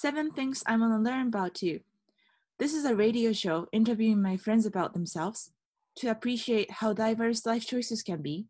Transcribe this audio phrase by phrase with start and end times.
[0.00, 1.80] Seven Things I Want to Learn About You.
[2.60, 5.50] This is a radio show interviewing my friends about themselves
[5.96, 8.46] to appreciate how diverse life choices can be.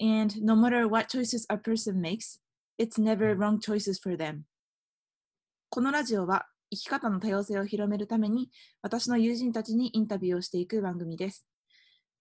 [0.00, 2.38] And no matter what choices a person makes,
[2.78, 4.46] it's never wrong choices for them.
[5.68, 8.50] このラジオは生き方の多様性を広めるために
[8.80, 11.46] 私の友人たちにインタビューをしていく番組です。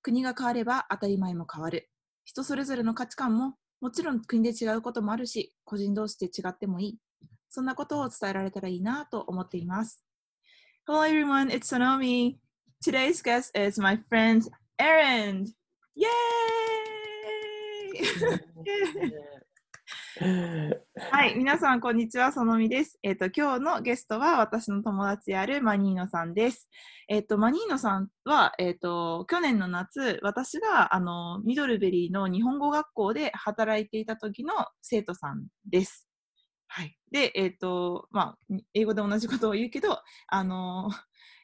[0.02, 1.89] 国が変われば当たり前も変わる。
[2.26, 6.98] 人それぞれの価値観ももちろん国で違うこともあるし、個人同士で違ってもいい。
[7.50, 10.04] そんなことを伝えられたらいいなと思っています。
[10.87, 12.37] Hello everyone, it's Sonomi.
[12.83, 14.43] Today's guest is my friend
[14.79, 15.46] Erin.
[15.96, 16.10] Yay!
[21.11, 23.00] はい、皆さんこんにちは、そのみです。
[23.04, 26.69] えっ、ーと今日のゲストは私の友達であるマニーノさんです。
[27.07, 36.08] えっ、ーとマニーノさんはえっ、ーと去年の夏、私があのミドルベリーの日本語学校で働いていた時の生徒さんです。
[36.69, 36.95] はい。
[37.11, 40.89] で、えっ、とまあ英語で同じことを言うけど、 あの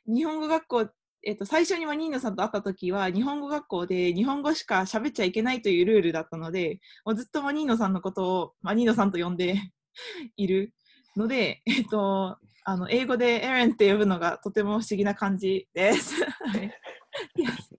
[0.07, 0.89] 日本語学校
[1.27, 9.59] えっと、最初にマニーノさんと会った時は日本語学校で日本語しか喋っちゃいけないというルールだったのでもうずっとマニーノさんのことをマニーノさんと呼んで
[10.37, 10.71] いる
[11.17, 16.13] ので、えっと、あの英語でエレンって呼ぶのがとても不思議な感じです。
[16.45, 16.71] はい
[17.35, 17.75] yes.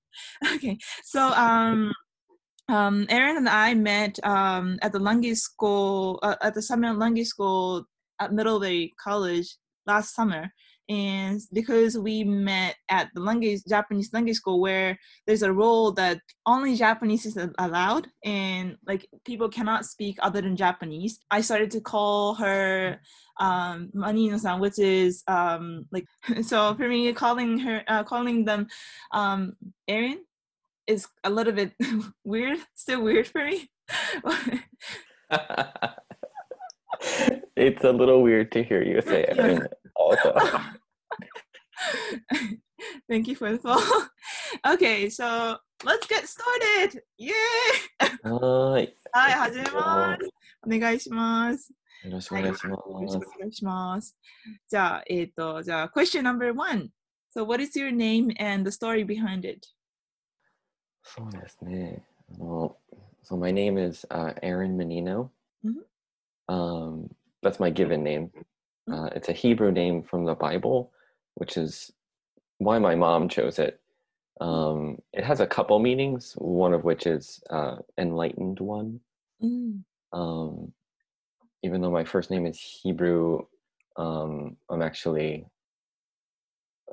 [0.56, 1.92] Okay, so um,
[2.68, 7.28] um, Erin and I met um, at the Language School, uh, at the Summer Language
[7.28, 7.84] School
[8.20, 10.50] at Middlebury College last summer.
[10.88, 16.20] And because we met at the Language Japanese Language School, where there's a rule that
[16.44, 21.80] only Japanese is allowed, and like people cannot speak other than Japanese, I started to
[21.80, 23.00] call her
[23.40, 26.06] um, Manino-san, which is um, like
[26.42, 28.68] so for me calling her uh, calling them
[29.12, 29.56] um,
[29.88, 30.20] Erin
[30.87, 31.73] is a little bit
[32.23, 33.69] weird, still weird for me.
[37.55, 39.59] it's a little weird to hear you say it Yeah.
[39.95, 40.33] also.
[43.09, 44.07] Thank you for the follow.
[44.67, 47.01] okay, so let's get started!
[47.17, 48.95] イエーイはーい。
[49.11, 50.29] はい、始めます。
[50.65, 51.71] お願いします。
[52.03, 53.19] よろしくお願いしまよろしす。
[53.19, 54.17] くお願いします。
[54.69, 56.89] じゃあ、えっ、と、じゃあ、question number one.
[57.35, 59.67] So, what is your name and the story behind it?
[61.05, 62.03] そうですね。
[62.35, 62.77] あの
[63.23, 65.31] so my name is uh, Aaron Menino.
[65.65, 65.83] Mhm.
[66.47, 67.09] Um,
[67.43, 68.31] that's my given name.
[68.87, 68.93] Mhm.
[68.93, 70.91] Uh, it's a Hebrew name from the Bible,
[71.35, 71.91] which is
[72.59, 73.79] why my mom chose it.
[74.41, 79.01] Um, it has a couple meanings, one of which is uh, enlightened one.
[79.41, 79.83] うん。
[80.13, 80.73] um,
[81.63, 83.45] even though my first name is Hebrew,
[83.97, 85.45] um, I'm actually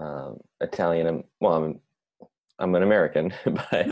[0.01, 1.07] um, Italian.
[1.07, 1.81] I'm, well, I'm,
[2.60, 3.88] I'm an American, but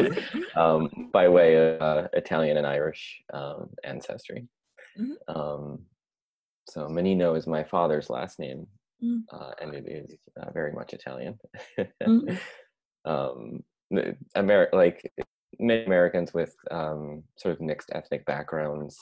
[0.55, 4.47] um, by way of uh, Italian and Irish um, ancestry.
[4.99, 5.15] Mhm.
[5.27, 5.79] Um,
[6.69, 8.67] so Menino is my father's last name,
[9.03, 9.23] Mm.
[9.33, 11.39] uh, and it is uh, very much Italian.
[13.03, 13.63] Um,
[14.35, 15.11] Amer- like
[15.59, 18.95] many Americans with um, sort of mixed ethnic backgrounds,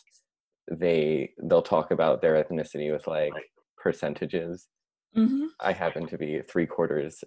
[0.72, 3.34] they they'll talk about their ethnicity with like
[3.78, 4.68] percentages.
[5.16, 5.50] うん。
[5.60, 7.24] I happen to be three quarters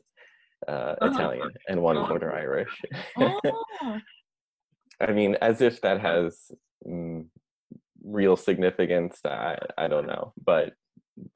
[0.69, 1.11] uh, Oh.
[1.11, 2.07] Italian and one Oh.
[2.07, 2.83] quarter Irish.
[3.17, 4.01] おー
[5.01, 6.53] I mean, as if that has
[6.87, 7.27] mm,
[8.05, 9.21] real significance.
[9.25, 10.75] I I don't know, but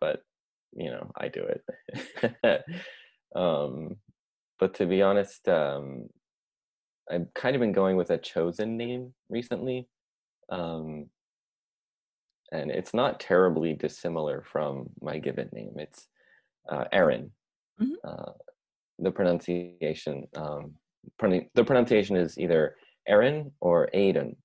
[0.00, 0.22] but
[0.72, 2.64] you know, I do it.
[3.34, 3.96] um,
[4.58, 6.08] but to be honest, um,
[7.10, 9.88] I've kind of been going with a chosen name recently,
[10.50, 11.10] um,
[12.52, 15.74] and it's not terribly dissimilar from my given name.
[15.78, 16.06] It's
[16.70, 17.30] uh, Éireann.
[17.80, 17.96] Mhm.
[18.04, 18.32] Uh,
[18.98, 20.76] the pronunciation, um,
[21.54, 22.76] the pronunciation is either
[23.06, 24.36] Aaron or Aiden,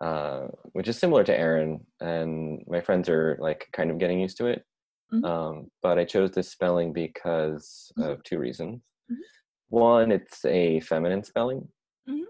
[0.00, 4.36] uh, which is similar to Aaron, and my friends are like kind of getting used
[4.38, 4.64] to it.
[5.12, 5.24] Mhm.
[5.24, 8.10] Um, but I chose this spelling because Mhm.
[8.12, 8.82] of two reasons.
[9.10, 9.22] Mhm.
[9.68, 11.72] One, it's a feminine spelling,
[12.08, 12.26] Mhm.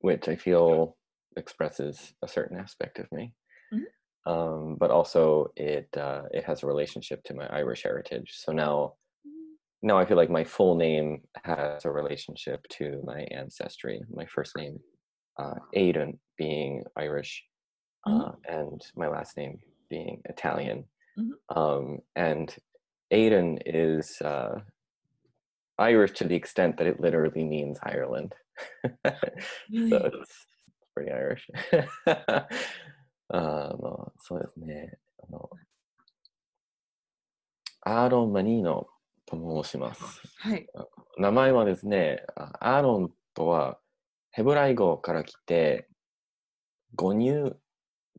[0.00, 0.96] which I feel
[1.36, 3.34] expresses a certain aspect of me.
[3.72, 3.86] Mhm.
[4.26, 8.32] Um, but also, it uh, it has a relationship to my Irish heritage.
[8.34, 8.96] So now
[9.84, 14.00] now I feel like my full name has a relationship to my ancestry.
[14.10, 14.80] My first name,
[15.38, 17.44] uh, Éireann, being Irish,
[18.08, 18.20] mm-hmm.
[18.20, 19.58] Uh, and my last name
[19.90, 20.84] being Italian.
[21.18, 21.58] Mm-hmm.
[21.58, 22.56] Um, and
[23.12, 24.60] Éireann is uh,
[25.78, 28.34] Irish to the extent that it literally means Ireland.
[28.84, 30.46] so it's
[30.94, 31.46] pretty Irish.
[32.06, 34.88] um, oh, so it's me.
[35.30, 35.50] Oh.
[37.86, 38.86] Aro Manino
[39.26, 40.22] と申します。
[40.38, 40.66] はい。
[41.16, 43.78] 名前はですね、あアーロンとは
[44.30, 45.88] ヘブライ語から来て、
[46.94, 47.56] 誤入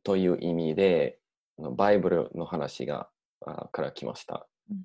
[0.03, 1.19] という意味で、
[1.75, 3.09] バイブルの話が
[3.45, 4.83] あから来ましたうん。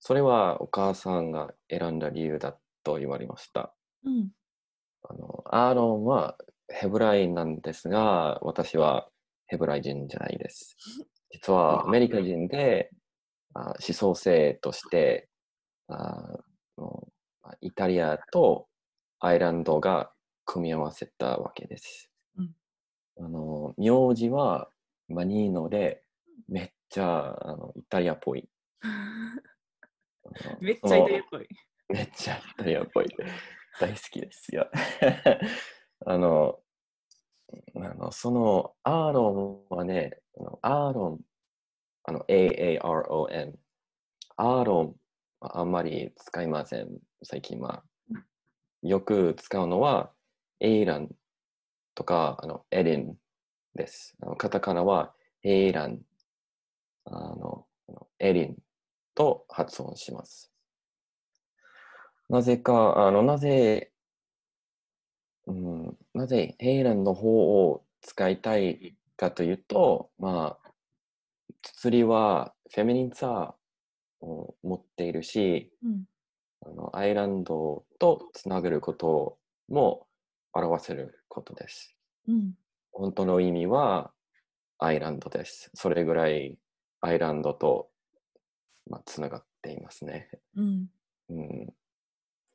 [0.00, 3.74] それはお母さんが選んだ理由だと言われました。
[4.04, 4.30] うん。
[5.02, 6.36] あのアーロンは
[6.68, 9.08] ヘブライなんですが、私は
[9.46, 10.76] ヘブライ人じゃないです。
[11.30, 12.90] 実はアメリカ人で
[13.54, 15.27] あ思想性として
[15.88, 16.38] あ
[16.76, 17.08] の
[17.60, 18.68] イタリアと
[19.20, 20.10] アイランドが
[20.44, 22.10] 組み合わせたわけです。
[22.36, 22.54] うん
[23.20, 24.68] あの名字は
[25.08, 26.02] マニーノで
[26.48, 28.48] めっちゃあのイタリアっぽい。
[30.60, 31.48] めっちゃイタリアっぽい。
[31.88, 33.06] めっちゃイタリアっぽい。
[33.80, 34.68] 大好きですよ。
[36.06, 36.60] あの、
[37.76, 41.20] あのそのアーロンはね、あのアーロン、
[42.04, 43.58] あの A-A-R-O-N、
[44.36, 44.94] アーロンは
[45.40, 46.88] あんまり使いません、
[47.22, 47.82] 最近は。
[48.82, 50.12] よく使うのは、
[50.60, 51.10] エイラン
[51.94, 53.16] とか、あのエリン
[53.74, 54.16] です。
[54.20, 56.00] あのカタカナはエイラン、
[57.04, 57.66] あの
[58.18, 58.56] エリン
[59.14, 60.52] と発音します。
[62.28, 63.92] なぜか、あの、なぜ、
[65.46, 70.70] うん、なぜヘイランの方を使いたいかというと、まあ、
[71.62, 73.54] 綴りはフェミニンさ
[74.20, 76.04] を持っているし、うん。
[76.66, 79.38] あのアイランドとつながること
[79.68, 80.06] も
[80.52, 81.94] 表せることです。
[82.26, 82.54] うん。
[82.92, 84.12] 本当の意味は
[84.78, 85.70] アイランドです。
[85.74, 86.58] それぐらい
[87.00, 87.90] アイランドと、
[88.88, 90.30] まあ、つながっていますね。
[90.56, 90.86] うん。
[91.30, 91.74] うん、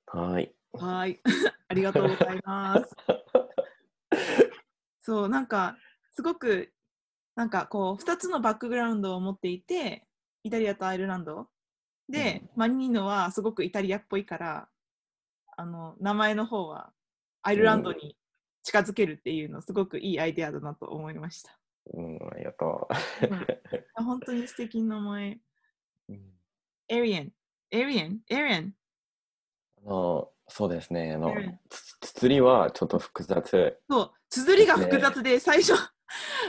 [0.07, 0.53] はい。
[0.73, 1.21] はい。
[1.67, 2.95] ありがとうございます。
[5.01, 5.77] そう、なんか、
[6.11, 6.73] すごく、
[7.35, 10.07] なんかこう、2つのバックグラウンドを持っていて、
[10.43, 11.49] イタリアとアイルランド。
[12.13, 14.69] で、マニーノはすごくイタリアっぽいから、
[15.57, 16.93] あの、名前の方は
[17.41, 18.15] アイルランドに
[18.61, 21.57] 近づけるっていうの、すごくいいアイデアだなと思いました。
[21.93, 22.87] うん、ありがと
[23.95, 25.31] あ本当に素敵な名前。
[25.31, 25.39] う。
[26.09, 26.21] うん
[26.87, 27.31] エリアン。
[27.71, 28.19] エリアン？
[28.29, 28.73] エリアン？
[29.85, 31.13] あのそうですね。
[31.13, 33.79] あのうん、つ綴りはちょっと複雑。
[33.89, 35.73] そう、綴りが複雑で、最初、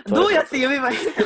[0.06, 1.20] どうやって読めばいいのか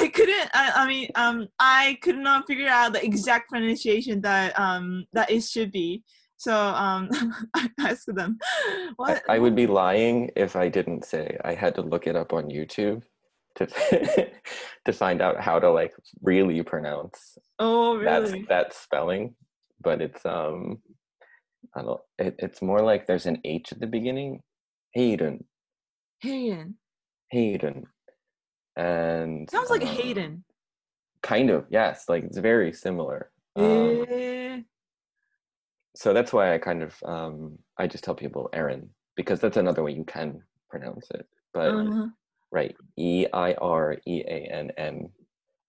[0.00, 0.50] I couldn't.
[0.54, 5.30] I, I mean, um, I could not figure out the exact pronunciation that um that
[5.30, 6.02] it should be.
[6.36, 7.10] So um,
[7.54, 11.74] I asked them, I, "What?" I would be lying if I didn't say I had
[11.74, 13.02] to look it up on YouTube
[13.56, 13.66] to
[14.86, 15.92] to find out how to like
[16.22, 18.46] really pronounce oh, that really?
[18.48, 19.34] that spelling.
[19.82, 20.78] But it's um,
[21.76, 22.00] I don't.
[22.18, 24.40] It, it's more like there's an H at the beginning.
[24.94, 25.44] Hayden,
[26.20, 26.76] Hayden
[27.30, 27.84] Hayden,
[28.76, 30.44] and sounds like uh, Hayden.
[31.22, 32.04] Kind of, yes.
[32.08, 33.30] Like it's very similar.
[33.56, 34.60] Um, Eh,
[35.94, 39.82] so that's why I kind of um, I just tell people Aaron because that's another
[39.82, 41.26] way you can pronounce it.
[41.52, 42.06] But uh-huh.
[42.50, 45.10] right, E I R E A N N.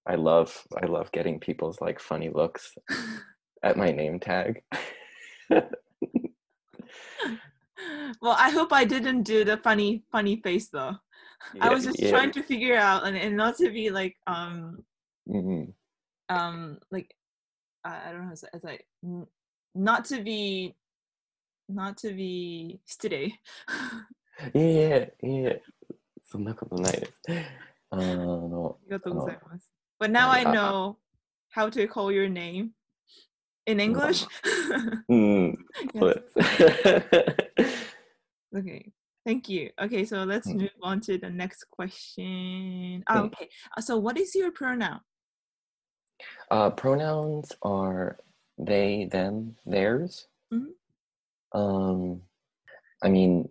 [0.08, 2.74] I love I love getting people's like funny looks
[3.64, 4.62] at my name tag.
[5.50, 5.66] well,
[8.38, 10.96] I hope I didn't do the funny funny face though
[11.54, 12.10] yeah, I was just yeah.
[12.10, 14.84] trying to figure out and, and not to be like um
[15.28, 15.72] mm-hmm.
[16.36, 17.16] um like
[17.84, 18.86] I don't know as I like,
[19.74, 20.76] not to be
[21.68, 23.34] not to be today.
[24.54, 24.60] Yeah, today.
[24.60, 25.56] いやいやいや
[26.24, 27.14] そんなことないです。
[27.90, 28.78] あの。
[28.82, 29.72] ありがとうございます。
[30.00, 30.96] But now I know
[31.54, 32.70] how to call your name
[33.66, 34.26] in English.
[35.10, 36.40] うん、そうです。
[38.54, 38.92] okay.
[39.26, 40.62] thank you okay so let's Mm.
[40.62, 43.26] move on to the next question Mm.
[43.26, 45.00] okay uh, so what is your pronoun
[46.52, 48.18] Uh, pronouns are
[48.58, 50.28] they, them, theirs.
[50.54, 50.74] Mhm.
[51.54, 52.22] Um,
[53.02, 53.48] I mean,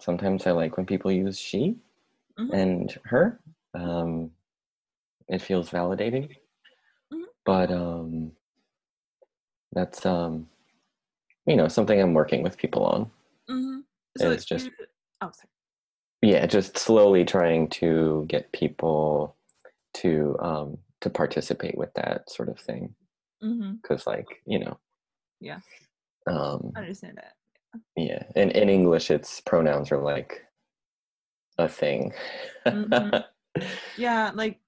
[0.00, 1.76] sometimes I like when people use she
[2.38, 2.54] Mhm.
[2.54, 3.40] and her.
[3.74, 4.30] Um,
[5.28, 6.30] it feels validating.
[7.12, 7.26] Mhm.
[7.44, 8.32] But um,
[9.72, 10.48] that's um,
[11.46, 13.10] you know something I'm working with people on.
[14.18, 14.72] So It's just- you-
[15.20, 15.48] oh sorry
[16.22, 19.36] Yeah, just slowly trying to get people
[19.94, 22.94] to um, to participate with that sort of thing.
[23.82, 24.78] because like you know
[25.40, 25.60] Yeah.
[26.26, 27.34] um I understand that
[27.96, 30.44] yeah in, in english it's pronouns are like
[31.56, 32.12] a thing
[32.66, 33.24] Mhm.
[33.96, 34.60] yeah like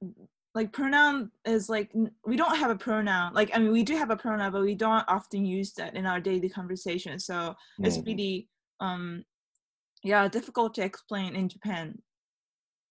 [0.54, 1.92] like pronoun is like
[2.26, 4.74] we don't have a pronoun like i mean we do have a pronoun but we
[4.74, 8.48] don't often use that in our daily conversation so it's Mm, really
[8.80, 9.24] um
[10.02, 12.00] yeah difficult to explain in japan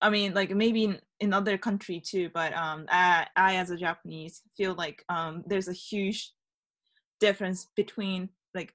[0.02, 3.78] i mean like maybe in, in other country too but um I, I as a
[3.78, 6.32] japanese feel like um there's a huge
[7.20, 8.74] difference between like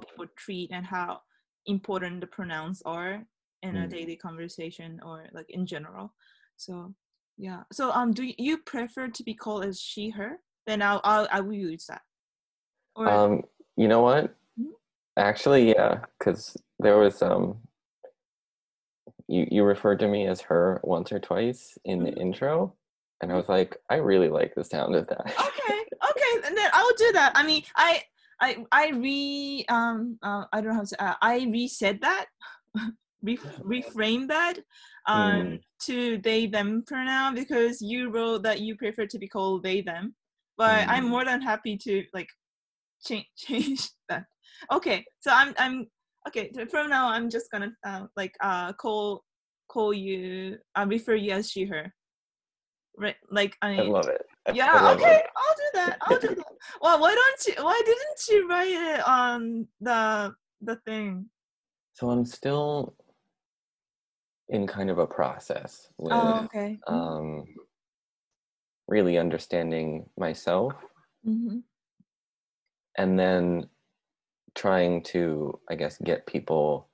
[0.00, 1.20] people treat and how
[1.66, 3.24] important the pronouns are
[3.62, 3.90] in a Mm.
[3.90, 6.14] daily conversation or like in general
[6.56, 6.94] so
[7.38, 7.62] Yeah.
[7.70, 10.40] So um, do you prefer to be called as she, her?
[10.66, 12.02] Then I'll, I'll I will use that.
[12.96, 13.42] Or Um,
[13.76, 14.34] you know what?
[14.58, 14.74] Mhm.
[15.16, 17.58] Actually, yeah, because there was um,
[19.28, 22.20] you you referred to me as her once or twice in the Mhm.
[22.20, 22.74] intro,
[23.20, 25.26] and I was like, I really like the sound of that.
[25.26, 25.78] okay,
[26.10, 27.32] okay, and then I will do that.
[27.34, 28.02] I mean, I
[28.40, 32.26] I I re um uh, I don't know how to say, uh, I re-said that,
[33.22, 34.58] re reframed that
[35.06, 35.60] um Mm.
[35.82, 40.14] to they them pronoun because you wrote that you prefer to be called they them,
[40.56, 41.10] but I'm Mm.
[41.10, 42.28] more than happy to like
[43.04, 44.24] change change that.
[44.72, 45.86] Okay, so I'm I'm
[46.28, 46.50] okay.
[46.70, 49.24] From now I'm just gonna uh, like uh call
[49.68, 51.92] call you uh, refer you as she her.
[52.96, 54.22] Right, like I I love it.
[54.54, 55.26] Yeah, love okay, it.
[55.36, 55.98] I'll do that.
[56.02, 56.44] I'll do that.
[56.80, 57.64] Well, why don't you?
[57.64, 61.28] Why didn't you write it on the the thing?
[61.94, 62.94] So I'm still
[64.48, 66.78] in kind of a process with Oh, okay.
[66.86, 67.44] um,
[68.86, 70.72] really understanding myself
[71.26, 71.58] Mm-hmm.
[72.96, 73.68] and then
[74.58, 76.88] trying to i guess get people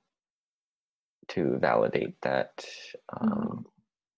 [1.27, 2.63] to validate that
[3.19, 3.65] um,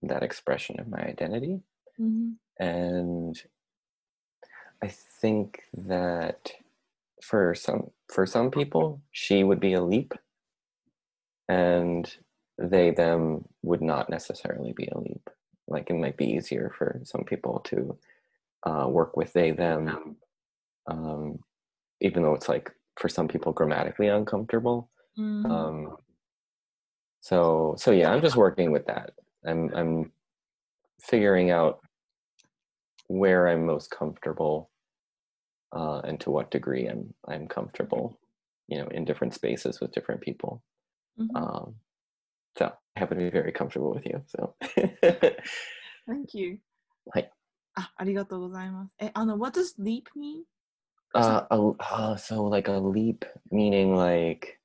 [0.01, 1.61] that expression of my identity.
[1.99, 2.63] Mm-hmm.
[2.63, 3.41] and
[4.83, 4.87] i
[5.21, 6.51] think that
[7.23, 10.13] for some for some people she would be a leap
[11.49, 12.17] and
[12.57, 15.29] they them would not necessarily be a leap.
[15.67, 17.97] Like it might be easier for some people to
[18.63, 20.17] uh, work with they them
[20.87, 21.39] um,
[22.01, 24.88] even though it's like for some people grammatically uncomfortable
[25.18, 25.50] Mm-hmm.
[25.52, 25.96] um,
[27.20, 29.10] so so yeah i'm just working with that
[29.46, 30.10] i'm i'm
[31.00, 31.80] figuring out
[33.08, 34.70] where i'm most comfortable
[35.76, 38.18] uh, and to what degree i'm i'm comfortable
[38.68, 40.62] you know in different spaces with different people
[41.20, 41.28] Mhm.
[41.36, 41.74] um,
[42.56, 44.54] so i happen to be very comfortable with you so
[46.06, 46.58] Thank you.
[47.14, 47.30] はい。
[47.74, 48.92] あ、ありがとうございます。
[48.98, 50.42] え、あの、what does leap mean?
[51.15, 54.59] Uh, a, uh, so like a leap meaning like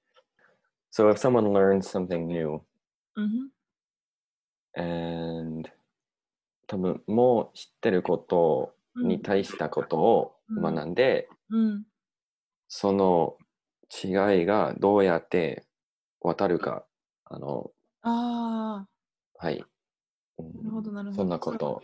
[0.90, 2.60] so if someone learns something new
[3.16, 3.48] Mm-hmm.
[4.80, 5.68] and
[6.66, 11.84] 多分もう知ってることに対したことをうん学んで、うん。
[12.68, 13.36] その
[14.02, 15.66] 違いがどうやって
[16.20, 16.84] 渡るか
[17.26, 17.70] あの
[18.02, 18.86] あ
[19.38, 19.64] はい、う
[20.38, 21.16] あ、なるほど、なるほど。
[21.16, 21.82] そんなこと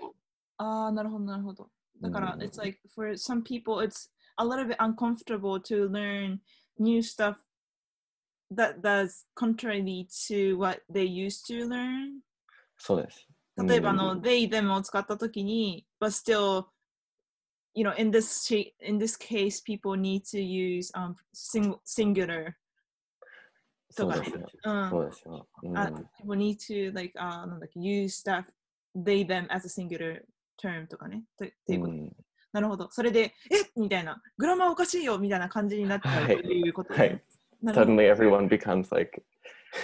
[0.56, 1.68] ああ、なるほど、なるほど。
[2.00, 6.39] だから、うん it's like for some people, it's a little bit uncomfortable to learn
[6.79, 7.37] new stuff
[8.51, 12.21] that that's contrary to what they used to learn.
[12.77, 13.27] そうです
[13.65, 16.65] 例えば、あうんの、they, them を使ったときに、but still,
[17.75, 22.53] you know, in this, shape, in this case, people need to use um, sing, singular
[23.95, 24.57] とかねそうです。
[24.65, 24.89] ようん。
[24.89, 28.45] そうですよ、うん、あ people need to, like, あなんだっけ、use stuff,
[28.95, 30.23] they, them as a singular
[30.59, 31.23] term とかね。
[31.37, 31.93] とっていうこと。
[31.93, 32.11] うん
[32.52, 32.90] なるほど。
[32.90, 36.42] それで、えみたいな、グラマーおかしいよみたいな感じになっちゃうはい。
[36.42, 37.10] ということはい。
[37.10, 37.38] ですね。
[37.62, 37.92] なるほど。
[37.92, 39.22] Suddenly everyone becomes like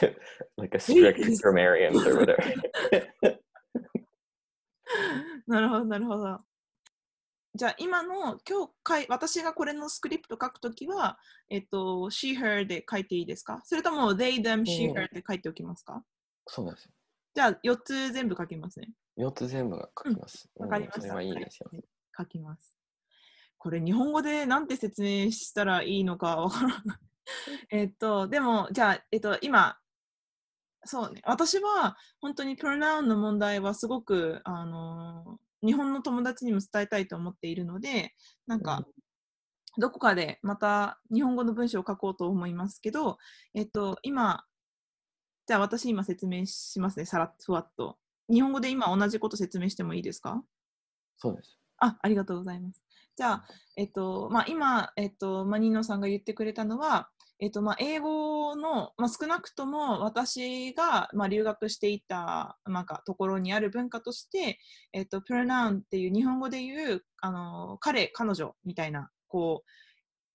[0.57, 2.37] like a strict grammarian or whatever.
[5.47, 6.41] なるほど、なるほど。
[7.57, 11.19] じゃあ今の今日書い私がこれのスクリプト書くときは、
[11.49, 13.61] えっと、she, her で書いていいですか？
[13.65, 16.03] それとも they, them, she, うん her で書いておきますか？
[16.49, 16.93] そうですよ。
[17.35, 18.89] じゃあ4つ全部書きますね。
[19.19, 21.01] 4つ全部が書きます、わかりました。
[21.03, 21.85] うんそれはいいですよ、はい
[22.17, 22.79] 書きます。
[23.59, 26.99] これ日本語でなんて説明したらいいのかわからない。
[27.71, 29.79] えっと、でも、じゃあ、えっと、今、
[30.85, 38.15] そうね、私は本当にプロナウンの問題はすごく、あの日本の友達にも伝えたいと思っているので、
[38.47, 38.87] なんか、
[39.79, 43.17] どこかでまた日本語の文章を書こうと思いますけど、
[43.55, 44.45] えっと、今、
[45.47, 47.99] じゃあ私今説明しますね、さらっとふわっと。
[48.31, 50.45] 日本語で今同じこと説明してもいいですか？
[51.17, 52.83] そうですあ、ありがとうございます。
[53.17, 53.45] じゃあ、
[53.77, 57.09] えっと、まあ、今、えっと、まあ、ニーノさんが言ってくれたのは、
[57.41, 64.59] えっと、まあ、英語の、まあ、少なくとも私が、まあ、留学していた、なんか、ところにある文化として、
[64.93, 69.71] えっと、プロナウンっていう日本語で言う、あの、彼、彼女みたいな、こう、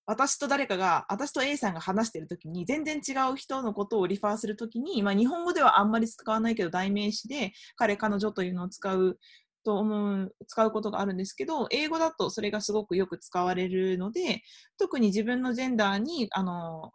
[0.06, 9.20] 私と誰かが、私と A さんが話してるときに、全然違う人のことをリファーするときに、まあ、日本語ではあんまり使わないけど、代名詞で、彼、彼女というのを使う
[9.64, 14.42] と思う、使うことがあるんですけど、英語だとそれがすごくよく使われるので、
[14.78, 16.92] 特に自分のジェンダーに、あの、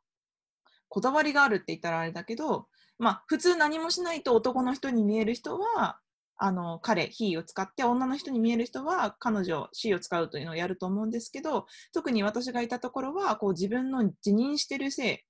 [0.88, 2.68] こだわりがあるって言ったらあれだけど、
[2.98, 5.98] まあ、普通何もしないと男の人に見える人は、
[6.36, 15.24] あの彼、he を使って、女の人に見える人は彼女、she を使うというのをやると思うんですけど、特に私がいたところは、こう自分の自認してる性、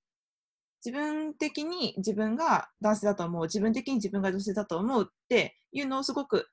[0.85, 6.47] 自分的に自分が男性だと思う、自分的に自分が女性だと思うっていうのをすごく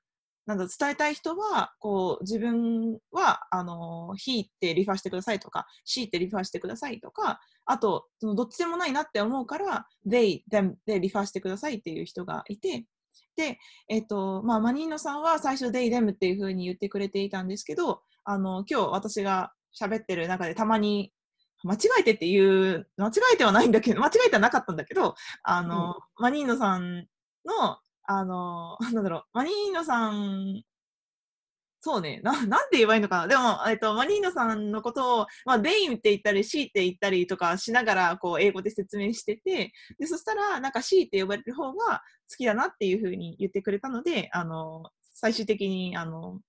[0.45, 12.85] なんだ伝えたい人はこう自分はあの he ってリファーしてくださいとか she ってリファーしてくださいとかあとそのどっちでもないなって思うから they them でリファーしてくださいっていう人がいて
[13.35, 13.57] で、
[13.89, 21.11] えっ、とまあ、マニーノさんは最初 they them っていうふうに言ってくれていたんですけどあの今日私が喋ってる中でたまに
[21.63, 27.07] 間違えてっていう間違えてはないんだけど間違えてはなかったんだけどあの、マニーノさん
[27.45, 30.63] のあの、 なんだろう、マニーノさん、
[31.81, 33.27] そうね、な なんて言えばいいのかな。
[33.27, 46.39] でも、えっと、マニーノさんのことを、まあ、デインって言ったり、シーって言ったりとかしながら、こう、英語で説明してて、で、そしたら、なんかシーって呼ばれる方が好きだなっていうふうに言ってくれたので、あの、最終的に、あの、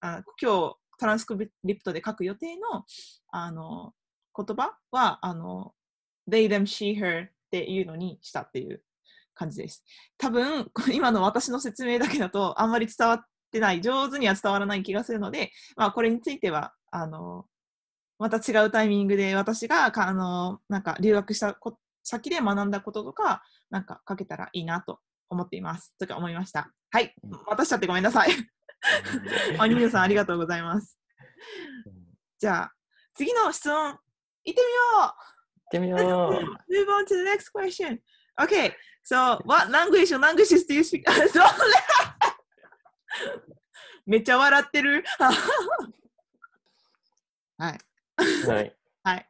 [0.00, 2.84] あ今日、トランスクリプトで書く予定の、
[3.28, 3.94] あの、
[4.36, 5.72] 言葉は、あの、
[6.28, 8.82] they, them, she, her っていうのにしたっていう
[9.40, 9.82] 感じです。
[10.18, 17.46] 多分、今の私の説明だけだとあんまり伝わってない、上手には伝わらない気がするので、まあ、これについては、あの、
[18.18, 21.58] また違うタイミングで私が、あの、なんか留学した
[22.04, 25.94] 先で学んだこととか、なんか書けたらいいなと思っています。
[25.98, 26.70] とか思いました。
[26.90, 27.14] はい。
[27.46, 28.30] 渡しちゃってごめんなさい。
[29.58, 30.98] あ、 ニーさんありがとうございます。
[32.38, 32.72] じゃあ、
[33.14, 33.98] 次の質問、
[34.44, 35.30] いってみよう
[35.68, 38.00] 行ってみよう Move on to the next question.
[38.40, 41.04] Okay, so what language or languages do you speak?
[44.06, 45.04] めっちゃ笑ってる。
[47.58, 47.78] はい。
[48.46, 48.76] はい。
[49.04, 49.28] はい。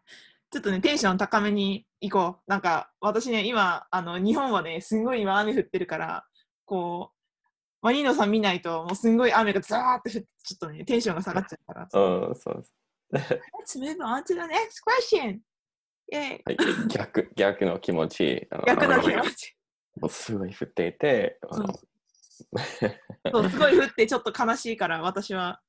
[0.50, 2.50] ちょっとね、テンション高めに行こう。
[2.50, 6.24] なんか、私ね、今、あの、日本はね、すんごい今雨降ってるから、
[6.64, 7.16] こう、
[7.82, 11.88] マニーノさん見ないと、もうすんごい雨がザーって降って、ちょっとね、テンションが下がっちゃうから。
[11.92, 12.74] うん、そうです。
[13.58, 15.40] Let's move on to the next question.
[16.16, 16.56] はい、
[16.88, 18.48] 逆逆の気持ち。
[18.66, 19.56] 逆の気持ち。
[20.00, 21.66] もうすごい降っていて、そう
[23.50, 25.60] すごい降ってちょっと悲しいから私は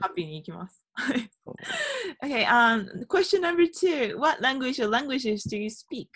[0.00, 0.86] ハッピーに行きます。
[2.22, 4.18] okay, um, question number two.
[4.18, 6.08] What language or languages do you speak?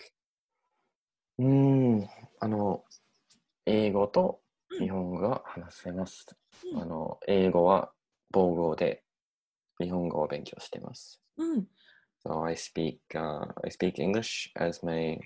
[1.39, 2.09] うん、
[2.39, 2.83] あの、
[3.65, 4.41] 英語と
[4.79, 6.25] 日本語が話せます。
[6.73, 7.91] うん、あの、英語は
[8.33, 9.03] 母語で
[9.79, 11.21] 日本語を勉強しています。
[11.37, 11.67] うん。
[12.27, 15.17] So I speak uh, I speak English as my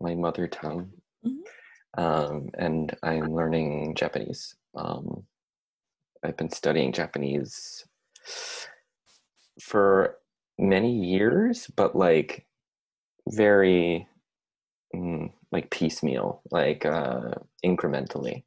[0.00, 0.90] my mother tongue,
[1.24, 2.02] mm-hmm.
[2.02, 4.54] um, and I'm learning Japanese.
[4.74, 5.24] Um,
[6.22, 7.84] I've been studying Japanese
[9.60, 10.18] for
[10.58, 12.46] many years, but like
[13.30, 14.06] very
[14.94, 17.32] mm, like piecemeal, like uh,
[17.64, 18.44] incrementally.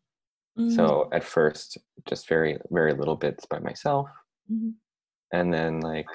[0.59, 0.75] Mm-hmm.
[0.75, 4.07] So at first, just very very little bits by myself,
[4.51, 4.69] mm-hmm.
[5.33, 6.05] and then like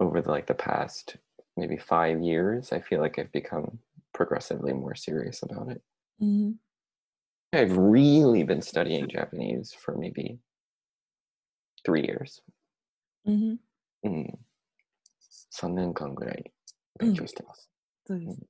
[0.00, 1.16] over the, like the past
[1.56, 3.78] maybe five years, I feel like I've become
[4.12, 5.82] progressively more serious about it.
[6.22, 6.52] Mm-hmm.
[7.52, 10.38] I've really been studying Japanese for maybe
[11.84, 12.42] three years.
[13.26, 13.54] Mm-hmm.
[14.04, 14.38] うん。
[15.52, 16.52] 3年間ぐらい
[16.98, 17.70] 勉強してます。
[18.06, 18.40] そうです。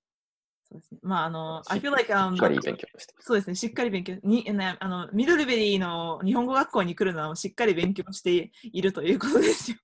[0.69, 1.01] そうですね。
[1.03, 3.15] まあ、あの、I feel like、um, しっかり勉強して。
[3.21, 3.55] そうですね。
[3.55, 4.17] しっかり勉強。
[4.23, 9.77] にね、あのミドルベリーの日本語学校に来るのはしっかり勉強しているということですよ。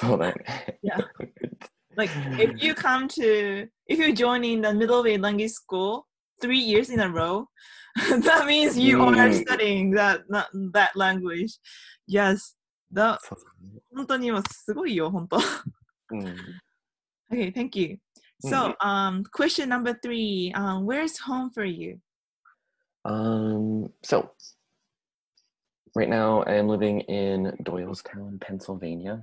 [0.00, 0.78] そうだよね。
[0.82, 1.02] Yeah.
[1.96, 6.06] like if you come to if you join in the Middlebury language school
[6.40, 7.46] three years in a row,
[7.96, 9.42] that means you are mm.
[9.42, 11.58] studying that that, that language.
[12.06, 12.54] Yes.
[12.90, 13.18] That
[13.94, 15.38] 本当に今すごいよ本当。
[16.10, 16.36] mm.
[17.32, 17.98] okay, thank you.
[18.44, 18.48] Mm-hmm.
[18.48, 20.52] So, um, question number three.
[20.54, 22.00] Um, where's home for you?
[23.04, 24.30] Um, so
[25.94, 29.22] right now I am living in Doylestown, Pennsylvania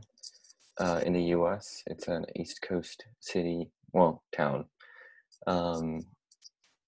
[0.79, 1.83] uh, in the U.S.
[1.87, 4.65] It's an East Coast city, well, town.
[5.47, 6.05] Um,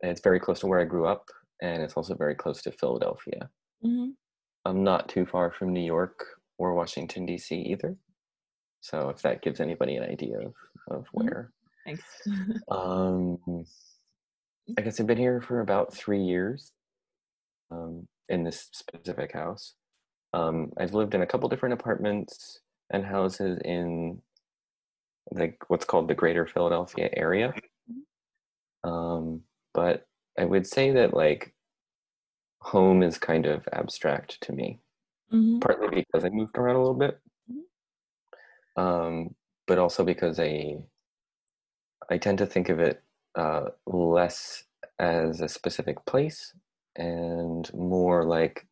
[0.02, 1.26] it's very close to where I grew up,
[1.62, 3.50] and it's also very close to Philadelphia.
[3.86, 4.12] Mm-hmm.
[4.66, 6.26] I'm not too far from New York
[6.58, 7.56] or Washington D.C.
[7.56, 7.96] either.
[8.82, 10.54] So if that gives anybody an idea of
[10.90, 11.24] of mm-hmm.
[11.26, 11.52] where.
[11.86, 12.04] Thanks.
[12.72, 13.38] um,
[14.78, 16.72] I guess I've been here for about three years.
[17.72, 19.76] Um, in this specific house.
[20.34, 24.22] Um, I've lived in a couple different apartments and houses in
[25.32, 27.54] like what's called the greater Philadelphia area.
[28.84, 29.42] Um,
[29.74, 31.54] but I would say that like
[32.62, 34.80] home is kind of abstract to me,
[35.34, 35.60] mm-hmm.
[35.60, 37.20] partly because I moved around a little bit,
[37.52, 38.82] mm-hmm.
[38.82, 39.36] um,
[39.68, 40.78] but also because I
[42.10, 43.02] I tend to think of it
[43.36, 44.64] uh, less
[45.00, 46.54] as a specific place
[46.96, 48.68] and more like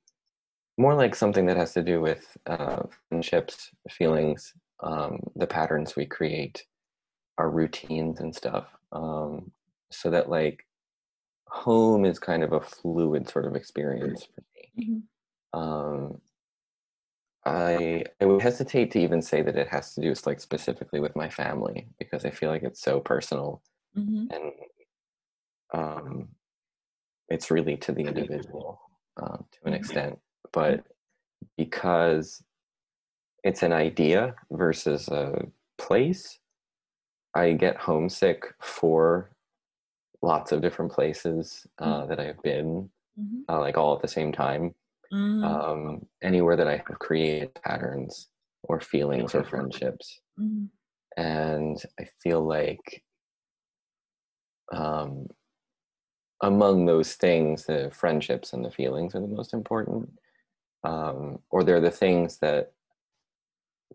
[0.79, 6.07] more like something that has to do with uh, friendships, feelings, um, the patterns we
[6.07, 6.65] create,
[7.37, 8.67] our routines and stuff.
[8.91, 9.51] Um,
[9.91, 10.67] so that like
[11.47, 14.73] home is kind of a fluid sort of experience for me.
[14.77, 14.99] Mm-hmm.
[15.53, 16.21] Um,
[17.45, 20.99] I I would hesitate to even say that it has to do with like specifically
[20.99, 23.63] with my family because I feel like it's so personal
[23.93, 24.29] Mhm.
[24.29, 24.53] and
[25.73, 26.29] um,
[27.29, 28.81] it's really to the individual
[29.17, 29.75] um, to an Mhm.
[29.75, 30.19] extent.
[30.51, 30.83] But
[31.57, 32.43] because
[33.43, 36.39] it's an idea versus a place,
[37.35, 39.31] I get homesick for
[40.21, 43.43] lots of different places uh, that I've been, Mhm.
[43.49, 44.75] uh, like all at the same time.
[45.12, 45.43] Mm.
[45.43, 48.29] Um, anywhere that I have created patterns
[48.63, 50.21] or feelings or friendships.
[50.39, 50.69] Mhm.
[51.17, 53.03] And I feel like
[54.71, 55.27] um,
[56.41, 60.19] among those things, the friendships and the feelings are the most important.
[60.83, 62.71] Um, or they're the things that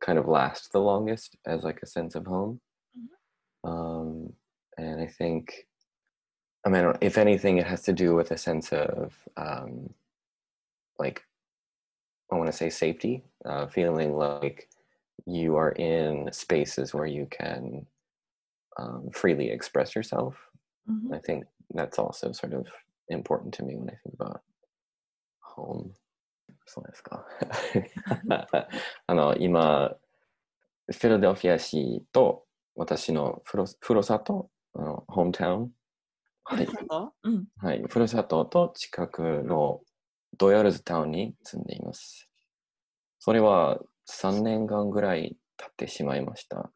[0.01, 2.61] kind of last the longest as like a sense of home.
[3.63, 4.33] Um,
[4.77, 5.67] and I think,
[6.67, 9.95] I mean, if anything, it has to do with a sense of um,
[10.99, 11.23] like,
[12.31, 14.69] I want to say safety, uh, feeling like
[15.27, 17.87] you are in spaces where you can
[18.79, 20.37] um, freely express yourself.
[20.91, 21.15] Mhm.
[21.15, 22.67] I think that's also sort of
[23.09, 24.43] important to me when I think about
[25.41, 25.95] home.
[26.67, 27.27] そうですか。
[29.07, 29.97] あの、今、
[30.87, 35.71] フィラデルフィア市と私のふるふるさと、あのホームタウン、
[36.45, 37.15] はいふる、さと？
[37.23, 37.45] うん。
[37.59, 39.81] はい、ふるさとと近くの
[40.39, 42.29] ドヤルズタウンに住んでいます。
[43.19, 46.71] それは3年間ぐらい経ってしまいました。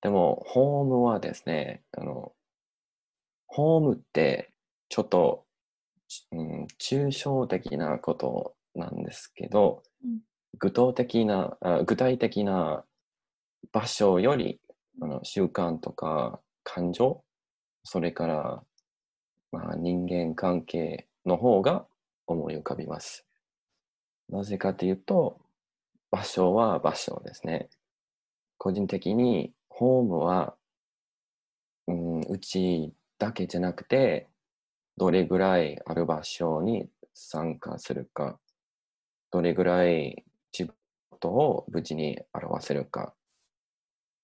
[0.00, 2.32] でも、ホームはですね、あの、
[3.46, 4.52] ホームって
[4.88, 5.44] ちょっと、
[6.08, 9.82] ちうん、抽象的なことなんですけど、
[10.58, 12.84] 具体的なあ具体的な
[13.72, 14.60] 場所より
[15.00, 17.22] あの習慣とか感情
[17.84, 18.62] それから、
[19.50, 21.86] まあ、人間関係の方が
[22.26, 23.26] 思い浮かびます。
[24.28, 25.40] なぜかというと
[26.10, 27.68] 場所は場所ですね。
[28.58, 30.54] 個人的にホームは、
[31.88, 34.28] うん、うちだけじゃなくて
[34.96, 38.38] どれぐらいある場所に参加するか
[39.32, 40.24] どれぐらい
[40.56, 40.74] 自分の
[41.10, 43.14] ことを無事に表せるか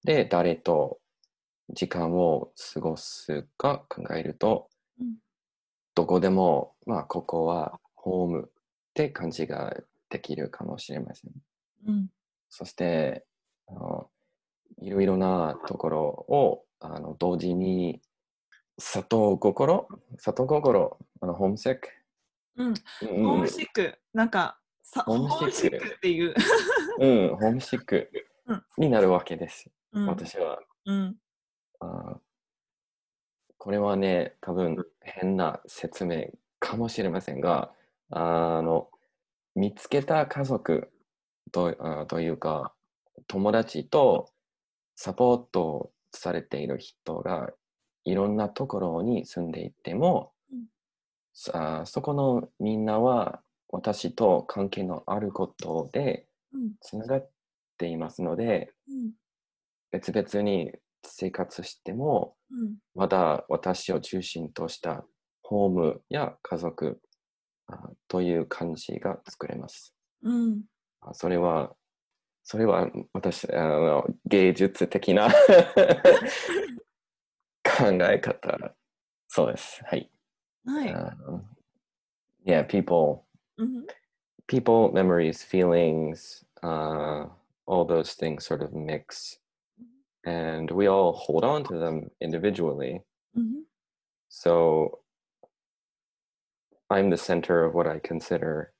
[0.04, 1.00] で誰と
[1.70, 4.68] 時間を過ごすか考えると、
[5.00, 5.16] うん
[5.98, 8.50] どこでもまあここはホームっ
[8.94, 9.76] て感じが
[10.08, 11.32] できるかもしれません。
[11.88, 12.06] うん。
[12.48, 13.24] そして
[13.66, 14.08] あの
[14.80, 18.00] いろいろなところをあの同時に
[18.78, 21.88] 里心里心あのホームセック、
[22.58, 22.66] うん。
[22.68, 22.74] うん
[23.26, 23.98] ホームシック。
[24.14, 26.34] なんか、さホームシックっていう。
[26.98, 28.10] うん、ホームシック
[28.46, 30.06] うんになるわけです、うん。
[30.06, 30.60] 私は。
[30.86, 31.16] うん。
[31.80, 32.18] あー
[33.60, 36.28] これはね、多分変な説明
[36.60, 37.72] かもしれませんが、
[38.10, 38.88] あの
[39.54, 40.90] 見つけた家族
[41.52, 42.72] とあというか、
[43.26, 44.30] 友達と
[44.94, 47.50] サポートされている人が
[48.04, 50.66] いろんなところに住んでいても、うん
[51.34, 56.72] さそこのみんなは私と関係のあることでうん。
[56.80, 57.30] つながっ
[57.76, 59.12] ていますので、うん。
[59.90, 60.72] 別々に
[61.04, 62.76] 生活しても、うん。
[62.94, 65.04] まだ私を中心とした
[65.42, 67.00] ホームや家族
[67.66, 69.94] あという感じが作れます。
[70.22, 70.62] うん。
[71.00, 71.74] あそれは、
[72.44, 75.28] それは私、あの芸術的な
[77.62, 78.74] 考え方。
[79.28, 79.82] そうです。
[79.84, 80.10] はい。
[80.64, 80.94] はい。
[80.94, 81.42] Um,
[82.44, 83.20] yeah, people,
[83.58, 83.80] mm-hmm.
[84.46, 87.26] people, memories, feelings, uh,
[87.66, 89.38] all those things sort of mix.
[90.24, 93.00] And we all hold on to them individually.
[93.36, 93.60] Mm-hmm.
[94.28, 94.98] So
[96.90, 98.72] I'm the center of what I consider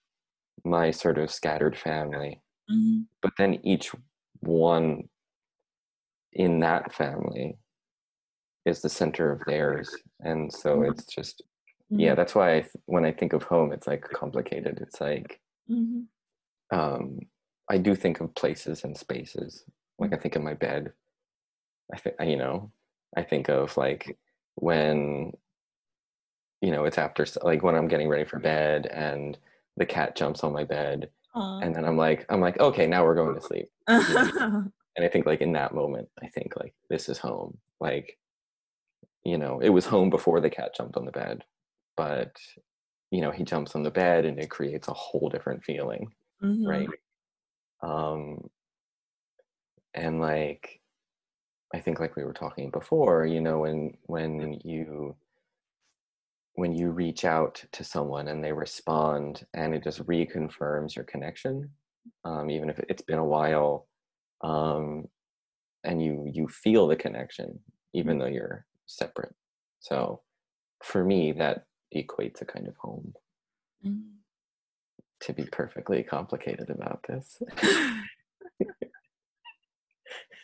[0.65, 2.43] my sort of scattered family.
[2.71, 3.01] Mm-hmm.
[3.23, 3.93] But then each
[4.41, 5.09] one
[6.33, 7.59] in that family
[8.65, 9.95] is the center of theirs.
[10.21, 10.91] And so mm-hmm.
[10.93, 11.43] it's just
[11.93, 12.01] Mm-hmm.
[12.01, 14.79] Yeah, that's why I th- when I think of home, it's like complicated.
[14.83, 16.79] It's like mm-hmm.
[16.79, 17.21] um,
[17.71, 19.65] I do think of places and spaces.
[19.99, 20.23] Like I mm-hmm.
[20.23, 20.93] think of my bed.
[21.93, 22.71] I think you know.
[23.17, 24.19] I think of like
[24.57, 25.33] when
[26.61, 29.39] you know it's after like when I'm getting ready for bed and
[29.79, 31.65] the cat jumps on my bed Aww.
[31.65, 33.71] and then I'm like I'm like okay now we're going to sleep.
[33.87, 37.57] and I think like in that moment I think like this is home.
[37.81, 38.19] Like
[39.25, 41.45] you know it was home before the cat jumped on the bed
[41.99, 42.33] but
[43.11, 46.65] you know he jumps on the bed and it creates a whole different feeling うん。
[46.65, 46.89] right?
[47.83, 48.51] Um
[49.95, 50.81] and like
[51.75, 55.17] i think like we were talking before you know when when you
[56.55, 61.71] when you reach out to someone and they respond and it just reconfirms your connection
[62.25, 63.89] um, even if it's been a while
[64.43, 65.09] um,
[65.85, 67.61] and you you feel the connection
[67.95, 69.35] even though you're separate.
[69.81, 70.23] So
[70.83, 73.14] for me that equates to kind of home
[73.86, 74.20] Mm.
[75.20, 77.42] to be perfectly complicated about this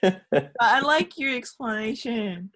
[0.60, 2.50] I like your explanation.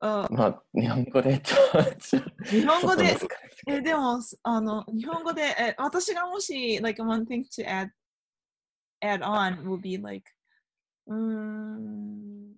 [0.00, 1.56] あまあ日本語でちょ
[1.98, 7.90] ちょ日本語でちょっと難しいえでもあの日本語でえ私がもし like one thing to add
[9.02, 10.22] add on would be like
[11.08, 12.54] うーん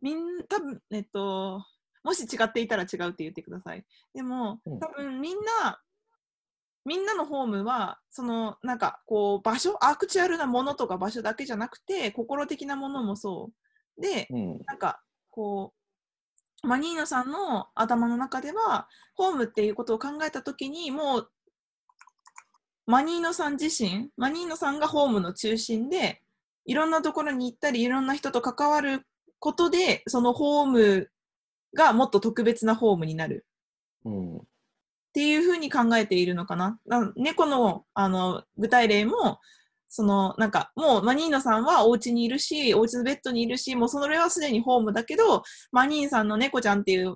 [0.00, 1.64] みん多分えっと
[2.03, 3.85] もし違っていたら違うって言ってください。
[4.13, 4.79] でもうん。
[4.79, 5.79] 多分みんな
[6.85, 13.51] みんなのホームはそのなんかこう場所アクチュアルなものとか場所だけじゃなくて心的なものもそ
[13.97, 14.01] う。
[14.01, 14.61] でうん。
[14.65, 15.73] なんかこ
[16.63, 21.31] うマニーノさんの頭の中ではホームっていうことを考えた時にもう
[22.85, 26.21] マニーノさん自身マニーノさんがホームの中心で
[26.65, 29.05] いろんなところに行ったりいろんな人と関わる
[29.39, 31.09] ことでそのホーム
[31.75, 33.45] がもっと特別なホームになる
[34.05, 34.39] うんっ
[35.17, 36.77] ていうふうに考えているのかな。
[36.85, 39.39] な猫のあの具体例も、
[39.89, 47.15] そのなんかもうマニーノさんはお家にいるし、お家のベッドにいるし、もうそれはすでにホームだけど、マニーさんの猫ちゃんっていう、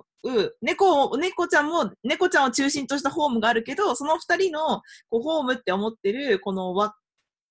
[0.62, 6.92] 猫を猫ちゃんも猫ちゃんを中心としたホームがあるけど、その二人のこうホームって思ってるこの輪っ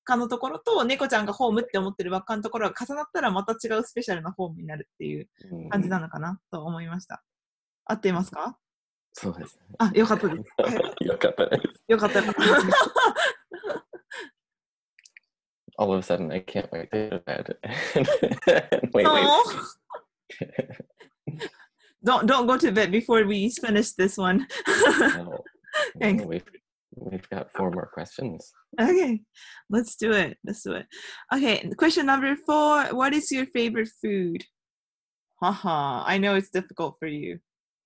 [0.04, 7.24] かのところと猫ちゃんがホームって思ってる輪っかのところが重なったらまた違うスペシャルなホームになるっていううん感じなのかなと思いました。
[7.86, 8.58] 合っていますか？
[9.14, 10.44] そうですねあ、 よかったです。
[11.06, 12.42] よかったですよかったよかった。
[15.78, 17.58] all of a sudden I can't wait to go to bed.
[18.94, 19.28] wait, wait.
[22.04, 24.48] Don't don't go to bed before we finish this one.
[25.18, 25.44] No.
[25.96, 26.44] No, we've,
[26.96, 28.52] we've got four more questions.
[28.80, 29.22] okay,
[29.70, 30.38] let's do it.
[30.46, 30.86] Let's do it.
[31.34, 32.86] Okay, question number four.
[32.96, 34.44] What is your favorite food?
[35.42, 37.40] Haha, I know it's difficult for you.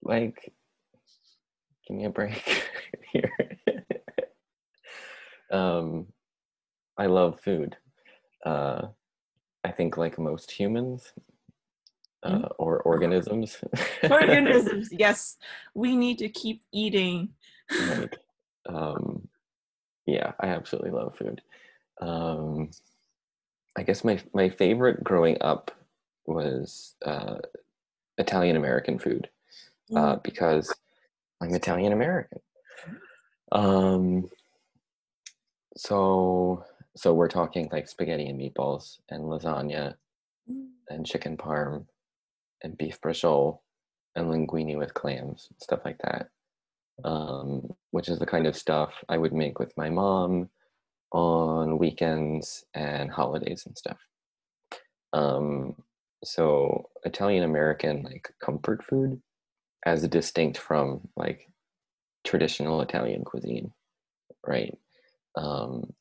[0.04, 0.52] Like,
[1.88, 2.66] give me a break
[3.14, 3.32] here.
[5.52, 6.08] um,
[6.98, 7.78] I love food.
[8.46, 8.88] Uh,
[9.64, 11.14] I think, like most humans
[12.24, 12.52] uh, Mhm.
[12.60, 13.58] or organisms,
[14.10, 15.38] Organisms, yes,
[15.74, 17.30] we need to keep eating.
[18.68, 19.28] Um,
[20.06, 21.42] yeah, I absolutely love food.
[22.02, 22.70] Um,
[23.78, 25.72] I guess my my favorite growing up
[26.26, 27.38] was uh,
[28.18, 29.30] Italian American food
[29.96, 30.74] uh, because
[31.42, 32.40] I'm Italian American.
[33.52, 34.30] Um,
[35.78, 36.64] so
[36.96, 39.96] so we're talking like spaghetti and meatballs and lasagna
[40.48, 40.68] Mm.
[40.90, 41.88] and chicken parm
[42.62, 43.62] and beef braciole
[44.16, 46.30] and linguine with clams stuff like that
[47.04, 50.50] um, which is the kind of stuff i would make with my mom
[51.12, 53.98] on weekends and holidays and stuff
[55.14, 55.76] um,
[56.24, 59.22] so italian american like comfort food
[59.86, 61.50] as distinct from like
[62.24, 63.72] traditional italian cuisine
[64.48, 64.78] right
[65.36, 65.94] um,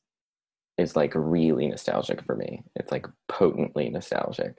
[0.77, 2.63] is like really nostalgic for me.
[2.75, 4.55] It's like potently nostalgic.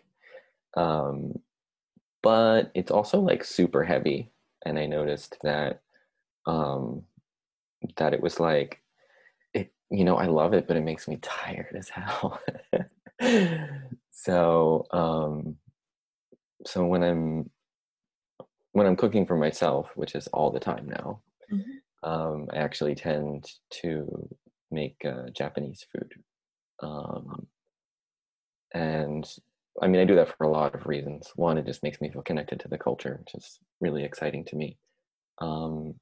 [0.76, 1.40] Um,
[2.22, 4.30] but it's also like super heavy.
[4.64, 5.82] And I noticed that
[6.46, 7.04] um,
[7.96, 8.82] that it was like
[9.54, 12.40] it, you know, I love it, but it makes me tired as hell.
[14.10, 15.56] so um,
[16.64, 17.50] so when I'm
[18.72, 21.82] when I'm cooking for myself, which is all the time now, Mhm.
[22.02, 23.50] um, I actually tend
[23.82, 24.28] to
[24.70, 26.22] make uh, Japanese food.
[26.80, 27.48] Um,
[28.74, 29.26] and
[29.82, 31.32] I mean, I do that for a lot of reasons.
[31.36, 34.56] One, it just makes me feel connected to the culture, which is really exciting to
[34.56, 34.78] me.
[35.38, 35.96] Um,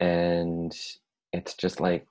[0.00, 0.76] and
[1.32, 2.06] it's just like,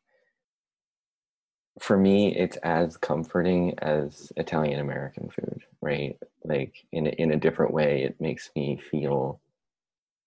[1.80, 6.18] for me, it's as comforting as Italian American food, right?
[6.44, 9.40] Like in a, in a different way, it makes me feel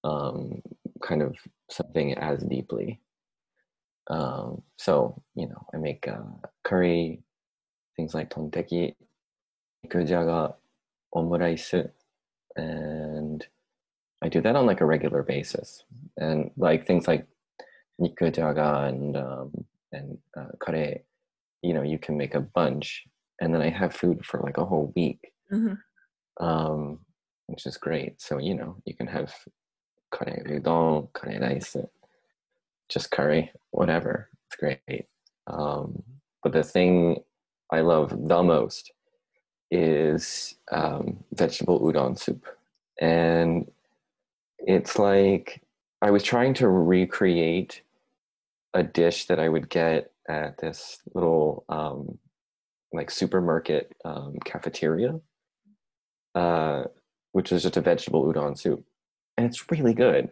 [0.05, 0.62] um,
[1.03, 1.37] kind of
[1.70, 3.01] something as deeply.
[4.09, 6.22] Um, so you know, I make uh,
[6.64, 7.22] curry,
[7.96, 8.94] things like tonteki,
[9.87, 10.55] nikujaga,
[11.14, 11.90] omurice,
[12.57, 13.46] and
[14.22, 15.85] I do that on like a regular basis.
[16.16, 17.27] And like things like
[18.03, 19.51] nikujaga and um,
[19.93, 21.01] and uh, kare,
[21.62, 23.05] you know, you can make a bunch,
[23.41, 25.79] and then I have food for like a whole week, Mhm.
[26.41, 26.99] um,
[27.47, 28.21] which is great.
[28.21, 29.35] So you know, you can have
[30.15, 31.77] kare udon, kare rice,
[32.88, 34.29] just curry, whatever.
[34.47, 35.07] It's great.
[35.47, 36.03] Um,
[36.43, 37.23] but the thing
[37.71, 38.93] I love the most
[39.71, 42.45] is um, vegetable udon soup.
[43.01, 43.71] And
[44.59, 45.62] it's like
[46.03, 47.83] I was trying to recreate
[48.75, 52.19] a dish that I would get at this little um,
[52.93, 55.21] like supermarket um, cafeteria,
[56.35, 56.85] uh,
[57.33, 58.85] which was just a vegetable udon soup,
[59.37, 60.31] and it's really good.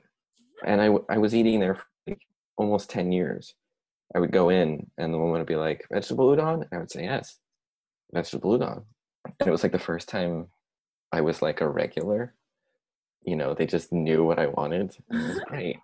[0.65, 2.21] And I was eating there for like
[2.57, 3.55] almost ten years.
[4.15, 6.91] I would go in, and the woman would be like, "Vegetable udon," and I would
[6.91, 7.39] say, "Yes,
[8.13, 8.85] vegetable udon."
[9.39, 10.49] And it was like the first time
[11.13, 12.35] I was like a regular.
[13.23, 14.97] You know, they just knew what I wanted.
[15.11, 15.79] It was great.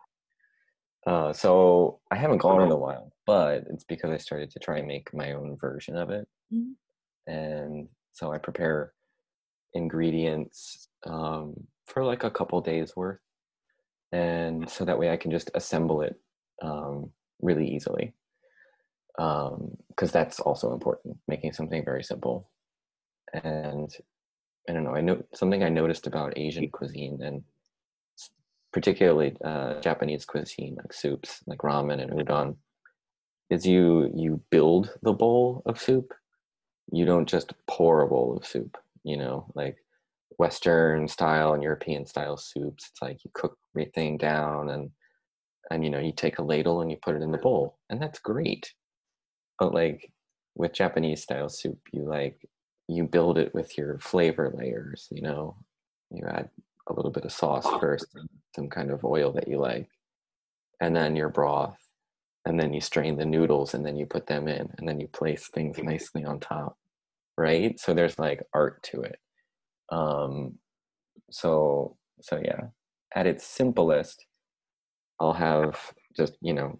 [1.07, 4.79] Uh, so I haven't gone in a while, but it's because I started to try
[4.79, 6.29] and make my own version of it.
[6.53, 6.75] Mhm.
[7.29, 8.93] And so I prepare
[9.73, 11.55] ingredients um,
[11.87, 13.21] for like a couple days worth.
[14.13, 16.21] And so that way I can just assemble it
[16.63, 18.15] um, really easily.
[19.17, 22.51] Because that's also important, making something very simple.
[23.33, 23.91] And
[24.69, 27.43] I don't know, I know something I noticed about Asian cuisine and
[28.77, 32.57] particularly uh, Japanese cuisine, like soups, like ramen and udon,
[33.49, 36.13] is you you build the bowl of soup.
[36.93, 38.77] You don't just pour a bowl of soup.
[39.03, 39.79] You know, like
[40.39, 42.91] Western style and European style soups.
[42.91, 44.91] It's like you cook everything down and
[45.71, 47.99] and you know you take a ladle and you put it in the bowl, and
[47.99, 48.75] that's great.
[49.59, 50.13] But like
[50.55, 52.47] with Japanese style soup, you like
[52.89, 55.09] you build it with your flavor layers.
[55.11, 55.57] You know,
[56.11, 56.51] you add
[56.89, 58.07] a little bit of sauce first,
[58.55, 59.89] some kind of oil that you like,
[60.81, 61.79] and then your broth,
[62.45, 65.09] and then you strain the noodles, and then you put them in, and then you
[65.09, 66.77] place things nicely on top.
[67.39, 67.79] Right?
[67.79, 69.19] So there's like art to it.
[69.91, 70.59] Um,
[71.31, 72.69] so so yeah,
[73.15, 74.27] at its simplest,
[75.21, 76.79] I'll have just you know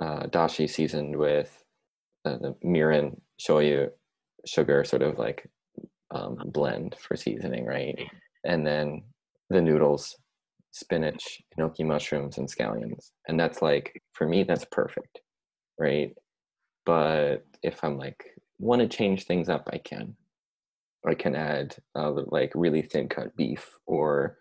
[0.00, 1.62] uh, dashi seasoned with
[2.24, 3.90] uh, the mirin, shoyu,
[4.46, 5.48] sugar, sort of like
[6.10, 7.98] um, blend for seasoning, right?
[8.44, 9.02] And then
[9.50, 10.16] the noodles,
[10.70, 15.20] spinach, enoki mushrooms, and scallions, and that's like for me that's perfect,
[15.78, 16.14] right?
[16.86, 18.24] But if I'm like
[18.58, 20.16] want to change things up, I can.
[21.06, 24.38] I can add uh, like really thin cut beef or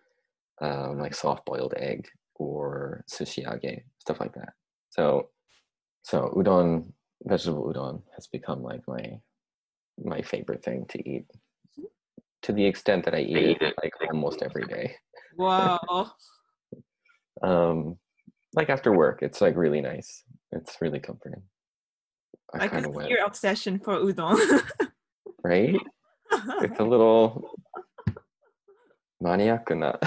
[0.59, 4.53] um, like soft boiled egg or sushiage, stuff like that.
[4.89, 5.29] So,
[6.01, 6.91] so udon,
[7.23, 9.19] vegetable udon has become like my
[10.03, 11.25] my favorite thing to eat
[12.42, 14.96] To the extent that I eat it like almost every day.
[15.36, 16.12] Wow.
[17.40, 17.98] Um,
[18.54, 20.24] like after work, it's like really nice.
[20.50, 21.42] It's really comforting.
[22.52, 24.36] I, I kind can of see went your obsession for udon.
[25.44, 25.76] right.
[26.62, 27.50] It's a little
[29.22, 29.98] maniac な。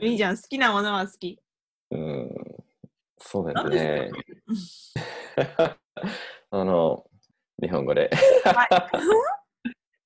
[0.00, 0.36] いいじゃん。
[0.36, 1.38] 好きなものは好き。
[1.90, 2.34] うん、
[3.18, 3.78] そうです何で
[4.56, 5.76] すね。
[6.50, 7.04] あの、
[7.61, 8.09] 日本語で。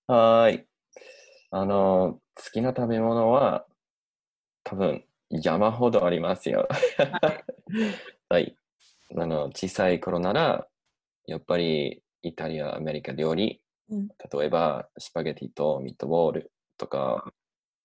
[0.08, 0.68] はい。
[1.52, 3.66] あの、好きな食べ物は
[4.64, 6.68] 多分山ほどありますよ。
[8.30, 8.56] はい。
[9.18, 10.68] あの、小さい頃なら、
[11.28, 17.32] やっぱりイタリア、アメリカ料理、うん例えばスパゲティとミートボールとか、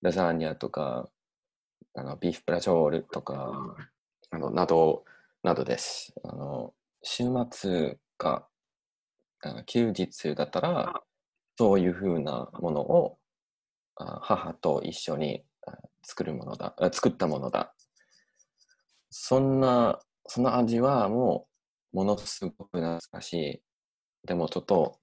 [0.00, 1.10] ラザーニャとか、
[1.94, 3.76] あのビーフブラジョールとか、
[4.30, 5.04] あのなど、
[5.42, 6.14] などです。
[6.24, 8.48] あの週末か
[9.42, 11.02] あの休日だったら、
[11.58, 13.18] そういうふうなものを
[13.96, 15.72] あ母と一緒にあ
[16.02, 17.74] 作るものだ、あ作ったものだ。
[19.10, 21.48] そんな、その味はも
[21.92, 23.62] うものすごく懐かしい。
[24.26, 24.98] でもちょっと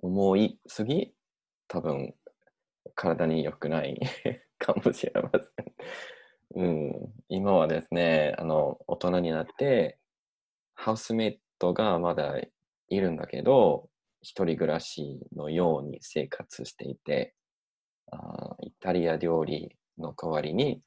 [0.00, 1.14] 思いすぎ、
[1.68, 2.14] 多分
[2.94, 3.98] 体に良くない
[4.58, 6.62] かもしれません。
[6.62, 9.98] うん、今はですね、あの、大人になって、
[10.74, 12.40] ハウスメイトがまだ
[12.90, 13.88] いるんだけど、
[14.20, 17.34] 一人暮らしのように生活していて、
[18.12, 20.82] あイタリア料理の代わりに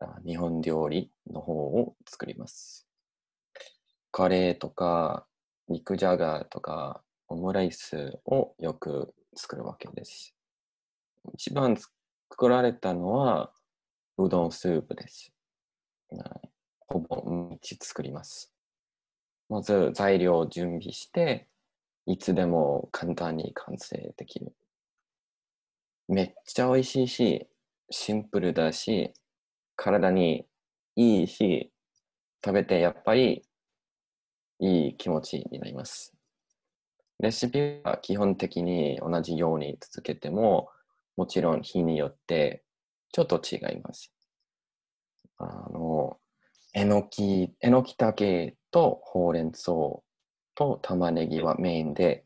[0.00, 2.88] あ日本料理の方を作ります。
[4.10, 5.26] カレーとか
[5.68, 10.34] 肉じゃがとかオムライスをよく作るわけです。
[11.34, 13.52] 一番作られたのは
[14.16, 15.32] うどんスープです。
[16.10, 16.48] はい
[16.90, 18.57] ほぼ毎日作ります。
[19.48, 21.48] まず材料を準備して、
[22.06, 24.54] いつでも簡単に完成できる。
[26.08, 27.48] めっちゃ美味しいし、
[27.90, 29.12] シンプルだし、
[29.76, 30.46] 体に
[30.96, 31.72] いいし、
[32.44, 33.44] 食べてやっぱり
[34.60, 36.14] いい気持ちになります。
[37.20, 40.68] レシピは基本的に同じように続けても、
[41.16, 42.62] もちろん日によって
[43.12, 44.12] ちょっと違います。
[45.38, 46.18] あの、
[46.74, 49.72] えのき、えのきたけとほうれん草
[50.54, 52.24] と玉ねぎはメインで、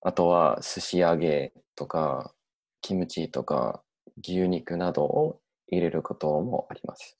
[0.00, 2.34] あとは寿司揚げとか、
[2.80, 3.82] キムチとか
[4.22, 7.18] 牛肉などを入れることもあります。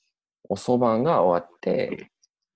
[0.48, 2.10] おそばが終わって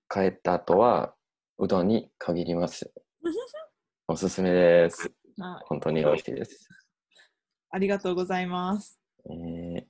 [0.09, 1.13] 帰った後は
[1.57, 2.93] うどんに限ります。
[4.07, 5.13] おすすめです。
[5.41, 6.67] あ本当に美味しいです。
[7.69, 8.99] ありがとうございます。
[9.25, 9.85] えー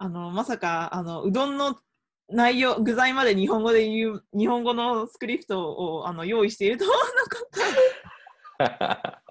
[0.00, 1.76] あの、まさか、あの、うどんの
[2.29, 7.11] 内容、具材まで日本語で言う、日本語のスクリプトをあの用意しているとは思わ
[8.67, 9.23] なかった。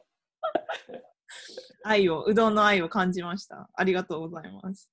[1.84, 3.68] 愛を、うどんの愛を感じました。
[3.74, 4.88] ありがとうございます。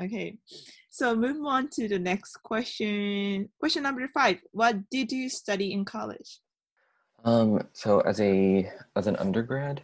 [0.00, 0.38] Okay,
[0.90, 3.48] so move on to the next question.
[3.60, 4.38] Question number five.
[4.52, 6.40] What did you study in college?
[7.24, 9.82] um, so as a as an undergrad,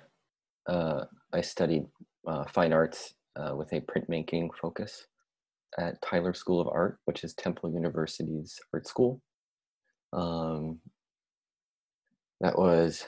[0.67, 1.87] uh, I studied
[2.27, 5.07] uh, fine arts uh, with a printmaking focus
[5.78, 9.22] at Tyler School of Art, which is Temple University's art school.
[10.14, 10.80] Um,
[12.42, 13.06] that was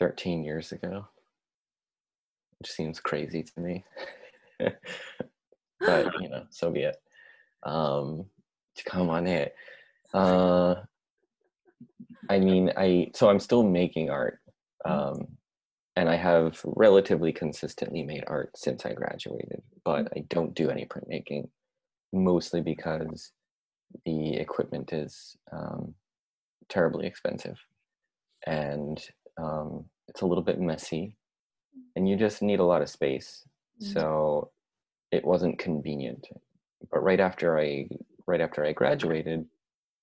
[0.00, 1.06] 13 years ago,
[2.58, 3.84] which seems crazy to me.
[5.80, 6.96] but you know, so be it.
[7.62, 8.26] Um,
[8.76, 9.54] to come on it.
[10.14, 10.76] Uh,
[12.28, 14.38] I mean, I so I'm still making art,
[14.84, 15.28] um,
[15.96, 19.62] and I have relatively consistently made art since I graduated.
[19.84, 21.48] But I don't do any printmaking,
[22.12, 23.32] mostly because
[24.06, 25.94] the equipment is um,
[26.68, 27.58] terribly expensive,
[28.46, 29.04] and
[29.38, 31.16] um, it's a little bit messy,
[31.94, 33.44] and you just need a lot of space.
[33.82, 33.92] Mm.
[33.92, 34.50] So
[35.10, 36.26] it wasn't convenient.
[36.90, 37.88] But right after I
[38.26, 39.46] right after I graduated,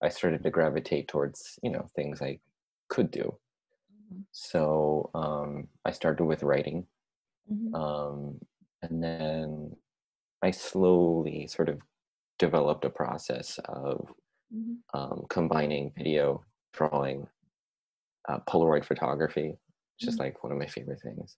[0.03, 2.39] I started to gravitate towards you know things I
[2.89, 3.37] could do.
[4.31, 6.87] So um, I started with writing,
[7.45, 7.73] Mhm.
[7.73, 8.39] um,
[8.81, 9.75] and then
[10.43, 11.81] I slowly sort of
[12.39, 14.09] developed a process of
[14.49, 14.83] Mhm.
[14.93, 17.27] um, combining video, drawing,
[18.27, 20.19] uh, Polaroid photography, which is Mhm.
[20.19, 21.37] like one of my favorite things.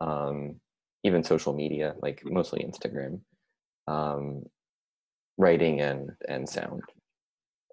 [0.00, 0.60] Um,
[1.04, 3.22] even social media, like mostly Instagram,
[3.88, 4.44] um,
[5.38, 6.82] writing and and sound,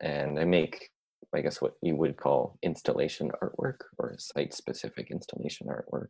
[0.02, 0.92] and I make,
[1.34, 6.10] I guess, what you would call installation artwork or site-specific installation artwork,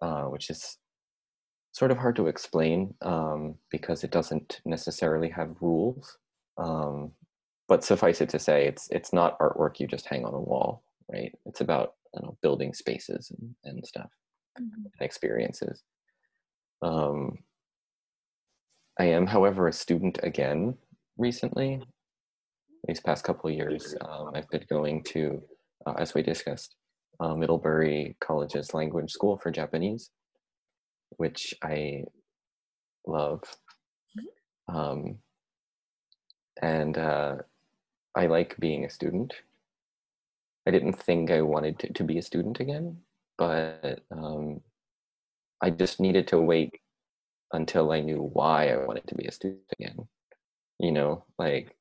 [0.00, 0.78] uh, which is
[1.72, 6.18] sort of hard to explain um, because it doesn't necessarily have rules.
[6.58, 7.12] Um,
[7.68, 10.84] but suffice it to say, it's it's not artwork you just hang on a wall,
[11.10, 11.32] right?
[11.46, 14.10] It's about know, building spaces and, and stuff
[14.60, 14.84] Mhm.
[14.84, 15.82] and experiences.
[16.82, 17.38] Um,
[18.98, 20.76] I am, however, a student again
[21.16, 21.80] recently.
[22.86, 25.42] These past couple of years, um, I've been going to,
[25.86, 26.74] uh, as we discussed,
[27.20, 30.10] uh, Middlebury College's language school for Japanese,
[31.10, 32.04] which I
[33.06, 33.42] love.
[34.68, 35.18] Um,
[36.60, 37.36] and uh,
[38.14, 39.32] I like being a student.
[40.66, 42.98] I didn't think I wanted to, to be a student again,
[43.38, 44.60] but um,
[45.60, 46.80] I just needed to wait
[47.52, 50.08] until I knew why I wanted to be a student again.
[50.78, 51.76] You know, like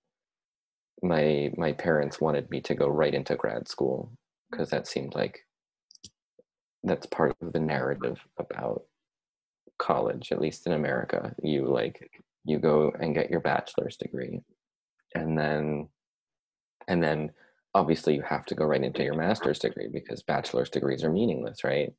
[1.04, 4.12] my my parents wanted me to go right into grad school
[4.50, 5.40] because that seemed like
[6.84, 8.84] that's part of the narrative about
[9.78, 11.36] college, at least in America.
[11.42, 12.10] You like
[12.46, 14.42] you go and get your bachelor's degree,
[15.16, 15.90] and then
[16.88, 17.32] and then
[17.74, 21.64] obviously you have to go right into your master's degree because bachelor's degrees are meaningless,
[21.64, 21.94] right?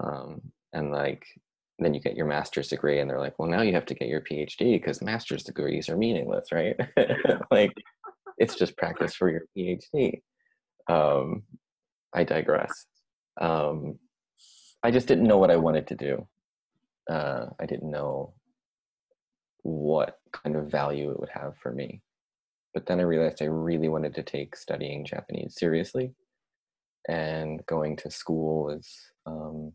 [0.00, 1.24] Um, and like
[1.78, 4.08] then you get your master's degree and they're like well now you have to get
[4.08, 6.76] your phd because master's degrees are meaningless right
[7.50, 7.72] like
[8.42, 10.20] it's just practice for your phd
[10.88, 11.44] um,
[12.12, 12.86] i digress.
[13.40, 13.98] Um,
[14.82, 16.26] i just didn't know what i wanted to do.
[17.10, 18.34] Uh, i didn't know
[19.62, 22.02] what kind of value it would have for me.
[22.74, 26.12] But then i realized i really wanted to take studying japanese seriously.
[27.08, 28.88] And going to school was,
[29.26, 29.72] um,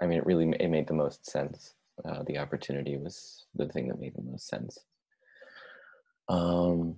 [0.00, 1.74] I mean, it really it made the most sense.
[2.04, 4.78] Uh, the opportunity was the thing that made the most sense.
[6.30, 6.96] Um,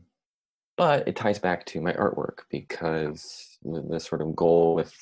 [0.76, 4.94] but it ties back to my artwork because the, the sort of goal with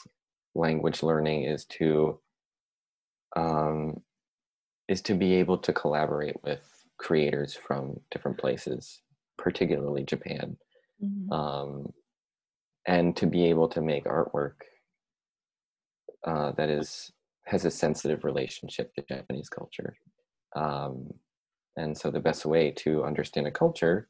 [0.54, 2.20] language learning is to
[3.36, 4.02] um,
[4.88, 6.62] is to be able to collaborate with
[6.98, 9.02] creators from different places,
[9.38, 10.56] particularly Japan,
[11.00, 11.28] Mhm.
[11.34, 11.92] um,
[12.86, 14.54] and to be able to make artwork
[16.26, 17.12] uh, that is
[17.44, 19.96] has a sensitive relationship to Japanese culture.
[20.54, 21.10] Um,
[21.76, 24.08] and so the best way to understand a culture,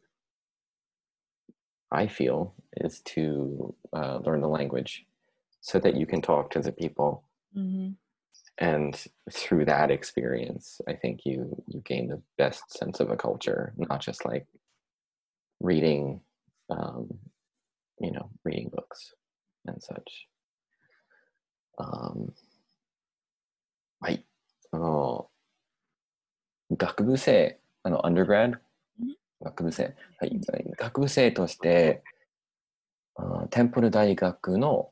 [1.92, 5.06] I feel, is to uh, learn the language
[5.62, 7.24] so that you can talk to the people.
[7.56, 7.96] Mhm.
[8.60, 8.96] And
[9.32, 14.02] through that experience, I think you you gain the best sense of a culture, not
[14.02, 14.48] just like
[15.60, 16.22] reading,
[16.70, 17.20] um,
[18.00, 19.14] you know, reading books
[19.66, 20.28] and such.
[21.80, 22.34] Um,
[24.00, 24.24] はい。
[24.72, 25.30] あの、
[26.72, 28.62] 学部生、あの、undergrad うん
[29.43, 29.95] 学部生。
[30.19, 30.41] はい。
[30.77, 32.03] 学部生として、
[33.15, 34.91] あテンプル大学の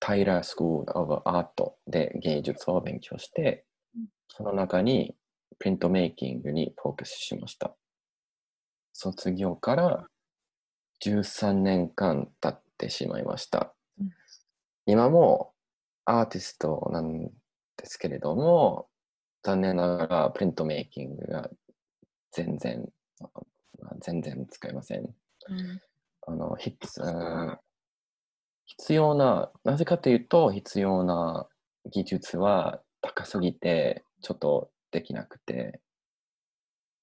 [0.00, 3.64] タイラースクール・オブ・アートで芸術を勉強して、
[4.28, 5.14] その中に
[5.58, 7.76] プリントメイキングにフォーカスしました。
[8.92, 10.06] 卒業から
[11.04, 13.74] 13年間経ってしまいました。
[14.86, 15.52] 今も
[16.04, 17.30] アーティストなんで
[17.84, 18.88] すけれども、
[19.42, 21.48] 残念ながらプリントメイキングが
[22.32, 22.88] 全然、
[23.84, 25.00] あ全然使えません。
[25.00, 25.80] うん
[26.26, 27.58] あの必うん
[28.66, 31.48] 必要な、なぜかというと、必要な
[31.90, 35.80] 技術は高すぎて、ちょっとできなくて。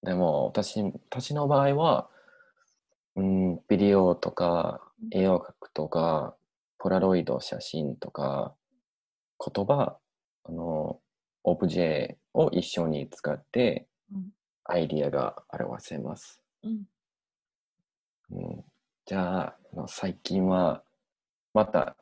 [0.01, 2.09] でも、私私の場合は、
[3.17, 6.37] うん、ビデオとか、絵を描くとか、
[6.77, 8.55] ポラロイド写真とか、
[9.53, 9.97] 言葉、
[10.45, 11.01] あの、
[11.43, 14.31] オブジェを一緒に使って、うん
[14.69, 16.41] アイディアが表せます。
[16.67, 18.39] うん。
[18.39, 18.63] うん、
[19.05, 19.57] じゃあ、
[19.87, 20.83] 最近は
[21.53, 21.95] また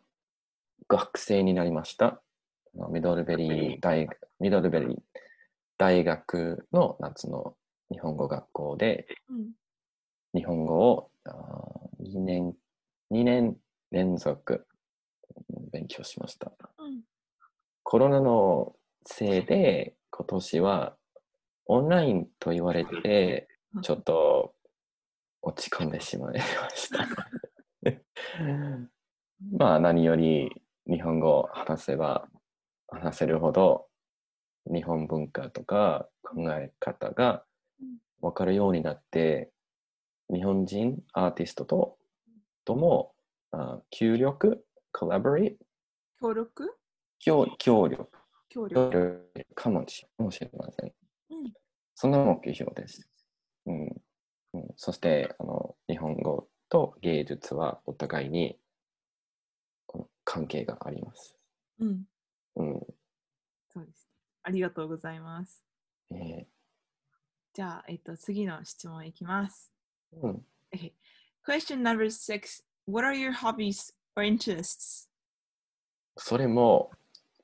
[0.88, 2.22] 学生になりました。
[2.90, 4.98] ミドルベリー大学ミドルベリー
[5.78, 7.56] 大学の夏の
[7.90, 9.52] 日本語学校でうん。
[10.34, 11.10] 日本語を
[12.02, 12.54] 2年
[13.12, 13.56] ,2 年
[13.92, 14.68] 連続
[15.54, 16.52] うん勉強しました。
[16.80, 17.02] うん。
[17.84, 20.96] コロナのせいで今年は
[21.68, 24.55] オンラインと言われてうんちょっと
[25.46, 27.08] 落ち込んでしまいました。
[29.58, 30.50] まあ何より
[30.88, 32.28] 日本語を話せば
[32.88, 33.88] 話せるほど
[34.66, 37.46] 日本文化とか考え方が
[38.22, 39.52] 分かるようになって
[40.34, 41.98] 日本人アーティストと
[42.66, 43.14] とも
[43.52, 45.66] あ協力、コラボレート、
[46.20, 46.78] 協力？
[47.20, 48.10] 協協力
[48.50, 50.02] 協協力力かもし
[50.42, 50.92] れません。
[51.30, 51.54] うん
[51.98, 53.08] その目標です。
[53.68, 54.02] うん
[54.56, 58.58] うん、そしてあの日本語と芸術はお互いに
[60.24, 61.38] 関係があります。
[61.80, 62.04] うん
[62.56, 62.80] うん
[63.68, 64.08] そうです
[64.44, 65.66] ありがとうございます
[66.12, 66.48] え
[67.54, 69.72] じゃあ、えっと、次の質問いきます。
[70.14, 70.92] ーうん、Okay.
[71.46, 72.64] Question number six.
[72.86, 75.10] What are your hobbies or interests?
[76.18, 76.92] それも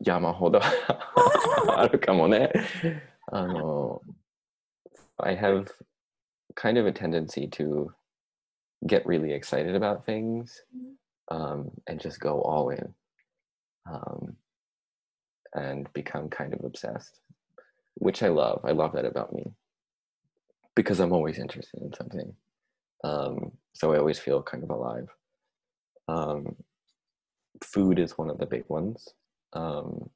[0.01, 0.59] 山ほど
[1.78, 2.51] あるかもね。
[3.28, 4.01] あの、
[5.18, 5.66] I have
[6.56, 7.93] kind of a tendency to
[8.88, 10.62] get really excited about things
[11.30, 12.93] um, and just go all in
[13.91, 14.36] um,
[15.54, 17.20] and become kind of obsessed,
[17.95, 18.62] which I love.
[18.64, 19.52] I love that about me
[20.76, 22.34] because I'm always interested in something.
[23.04, 25.08] Um, so I always feel kind of alive.
[26.08, 26.56] Um,
[27.64, 29.08] food is one of the big ones.
[29.54, 30.10] Um,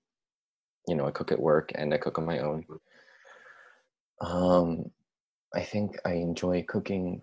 [0.88, 2.66] you know, I cook at work and I cook on my own.
[5.56, 7.22] I think I enjoy cooking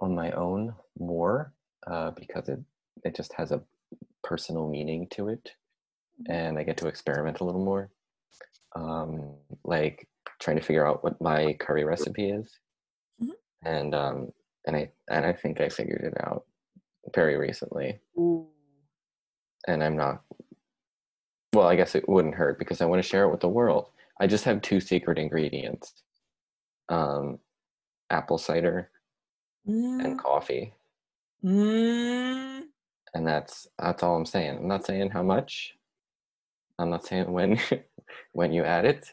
[0.00, 1.52] on my own more
[1.86, 2.60] uh, because it
[3.04, 3.62] it just has a
[4.22, 5.50] personal meaning to it,
[6.28, 7.90] and I get to experiment a little more.
[8.76, 9.34] Um,
[9.64, 10.08] like
[10.40, 12.58] trying to figure out what my curry recipe is,
[13.22, 13.34] Mhm.
[13.62, 14.32] and um,
[14.66, 16.44] and I and I think I figured it out
[17.14, 18.00] very recently
[19.66, 20.22] and I'm not.
[21.52, 23.90] Well, I guess it wouldn't hurt because I want to share it with the world.
[24.20, 26.02] I just have two secret ingredients:
[26.88, 27.38] um,
[28.10, 28.90] apple cider
[29.68, 30.04] mm.
[30.04, 30.72] and coffee.
[31.44, 32.62] Mm.
[33.14, 34.58] And that's that's all I'm saying.
[34.58, 35.74] I'm not saying how much.
[36.78, 37.58] I'm not saying when
[38.32, 39.06] when you add it.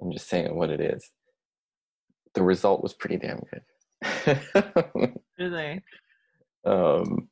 [0.00, 1.10] I'm just saying what it is.
[2.34, 5.12] The result was pretty damn good.
[5.38, 5.82] really?
[6.64, 7.28] Um,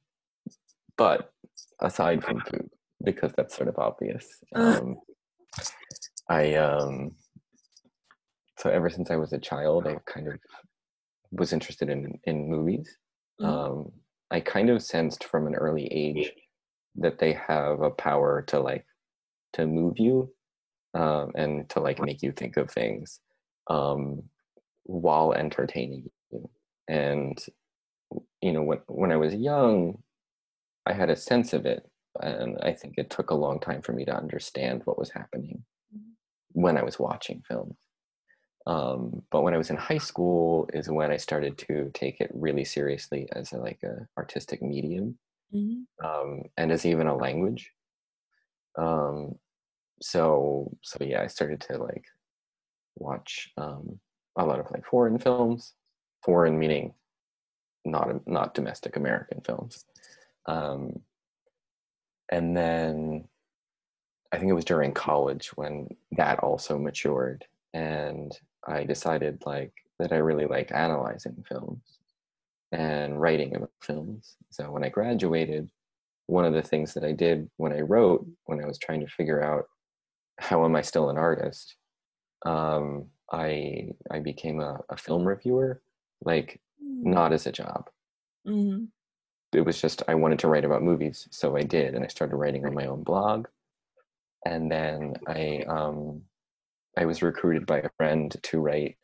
[0.96, 1.32] but
[1.80, 2.70] aside from food,
[3.02, 4.26] because that's sort of obvious.
[4.54, 4.78] Uh.
[4.80, 4.96] Um,
[6.28, 7.12] I um,
[8.58, 10.34] so ever since I was a child, I've kind of
[11.32, 12.98] was interested in in movies.
[13.40, 13.48] Mhm.
[13.48, 13.92] Um,
[14.30, 16.32] I kind of sensed from an early age
[16.96, 18.86] that they have a power to like
[19.54, 20.34] to move you
[20.94, 23.20] um, and to like make you think of things
[23.68, 24.22] um,
[24.84, 26.50] while entertaining you.
[26.88, 27.38] And
[28.40, 30.02] you know, when when I was young,
[30.86, 33.92] I had a sense of it, and I think it took a long time for
[33.92, 35.64] me to understand what was happening
[35.94, 36.16] Mhm.
[36.52, 37.76] when I was watching films.
[38.66, 42.30] Um, but when I was in high school is when I started to take it
[42.32, 45.18] really seriously as a, like a artistic medium
[45.52, 45.84] うん。
[46.02, 47.72] um, and as even a language.
[48.76, 49.38] Um,
[50.00, 52.04] so so yeah, I started to like
[52.96, 54.00] watch um,
[54.36, 55.74] a lot of like foreign films,
[56.24, 56.94] foreign meaning
[57.84, 59.84] not not domestic American films.
[60.46, 61.00] Um,
[62.30, 63.28] and then
[64.32, 67.44] I think it was during college when that also matured,
[67.74, 68.32] and
[68.66, 71.82] I decided like that I really liked analyzing films.
[72.72, 74.36] and writing about films.
[74.50, 75.70] So when I graduated,
[76.26, 79.06] one of the things that I did when I wrote, when I was trying to
[79.06, 79.66] figure out
[80.38, 81.76] how am I still an artist,
[82.46, 85.82] um, I I became a, a film reviewer,
[86.24, 87.90] like not as a job.
[88.46, 88.84] Mm-hmm.
[89.52, 92.36] It was just I wanted to write about movies, so I did, and I started
[92.36, 93.46] writing on my own blog.
[94.46, 96.22] And then I um,
[96.96, 98.96] I was recruited by a friend to write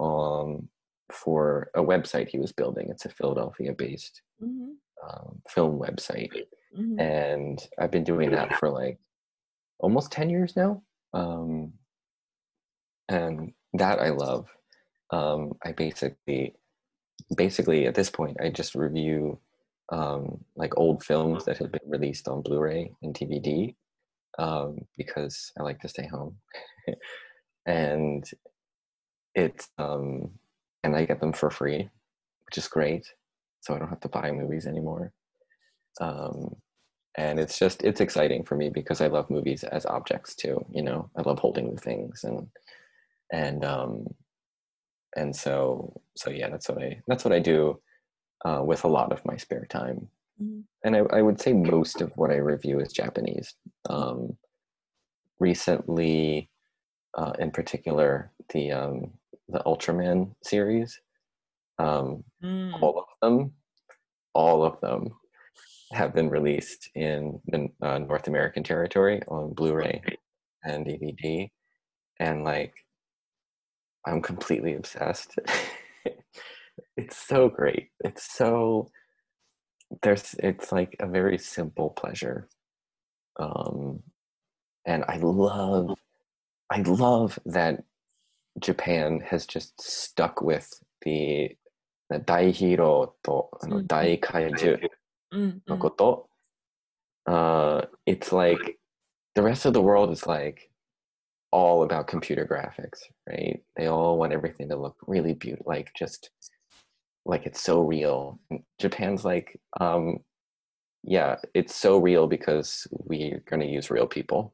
[0.00, 0.68] um,
[1.12, 2.88] for a website he was building.
[2.90, 4.72] It's a Philadelphia-based Mm-hmm.
[5.08, 6.30] um, film website,
[6.76, 7.00] Mm-hmm.
[7.00, 8.98] and I've been doing that for like
[9.78, 10.82] almost 10 years now
[11.14, 11.72] um,
[13.08, 14.46] and that i love
[15.10, 16.54] um, i basically
[17.36, 19.38] basically at this point i just review
[19.90, 23.74] um, like old films that have been released on blu-ray and dvd
[24.38, 26.36] um, because i like to stay home
[27.66, 28.24] and
[29.34, 30.30] it's um,
[30.84, 31.88] and i get them for free
[32.46, 33.06] which is great.
[33.60, 35.12] So i don't have to buy movies anymore.
[36.00, 36.56] Um,
[37.16, 40.82] and it's just it's exciting for me because i love movies as objects too you
[40.82, 41.10] know?
[41.16, 42.46] I love holding the things and
[43.32, 44.06] and um
[45.16, 47.80] and so so yeah that's what i that's what i do
[48.44, 50.08] uh, with a lot of my spare time.
[50.42, 50.64] Mhm.
[50.84, 53.54] and I, I would say most of what i review is japanese.
[53.88, 54.36] Um
[55.40, 56.48] recently
[57.16, 59.12] uh, in particular the um
[59.48, 61.00] the ultraman series.
[61.78, 62.82] Um Mm.
[62.82, 63.52] all of them
[64.34, 65.08] all of them
[65.92, 70.02] have been released in the uh, north american territory on blu-ray
[70.64, 71.50] and dvd
[72.20, 72.74] and like
[74.06, 75.38] i'm completely obsessed.
[76.96, 77.90] It's so great.
[78.00, 78.90] It's so
[80.02, 82.48] there's it's like a very simple pleasure.
[83.38, 84.02] Um
[84.86, 85.96] and i love
[86.69, 87.83] i love that
[88.59, 90.67] japan has just stuck with
[91.01, 91.57] the
[92.25, 94.77] 大ヒーローとあのうん大怪獣
[95.33, 95.79] Mm, の mm.
[95.79, 96.29] こと、
[97.25, 98.77] uh, it's like
[99.33, 100.69] the rest of the world is like
[101.51, 103.61] all about computer graphics, right?
[103.77, 106.31] They all want everything to look really beautiful, like just
[107.25, 108.39] like it's so real.
[108.49, 110.19] And Japan's like, um,
[111.03, 114.53] yeah, it's so real because we're going to use real people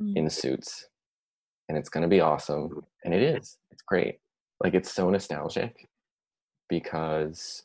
[0.00, 0.16] Mm.
[0.16, 0.88] in suits
[1.67, 2.83] and it's going to be awesome.
[3.03, 4.19] And it is, it's great.
[4.59, 5.87] Like it's so nostalgic
[6.69, 7.63] because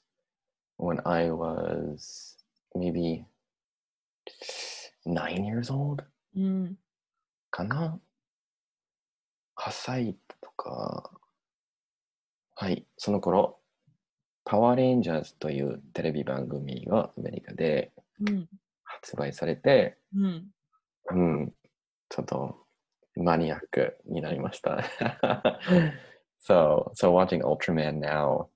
[0.77, 2.37] when I was
[2.75, 3.25] maybe
[5.07, 6.03] nine years old,
[6.37, 6.77] うん
[7.51, 7.99] かな
[9.57, 11.11] 8歳とか
[12.55, 13.59] はいその頃
[14.45, 17.91] パワーレンジャーズというテレビ番組がアメリカで
[18.21, 18.49] うん
[18.85, 20.47] 発売されてうん
[21.11, 21.53] うん
[22.09, 22.60] ちょっと
[23.21, 24.49] maniac you know
[26.39, 28.49] so so watching ultraman now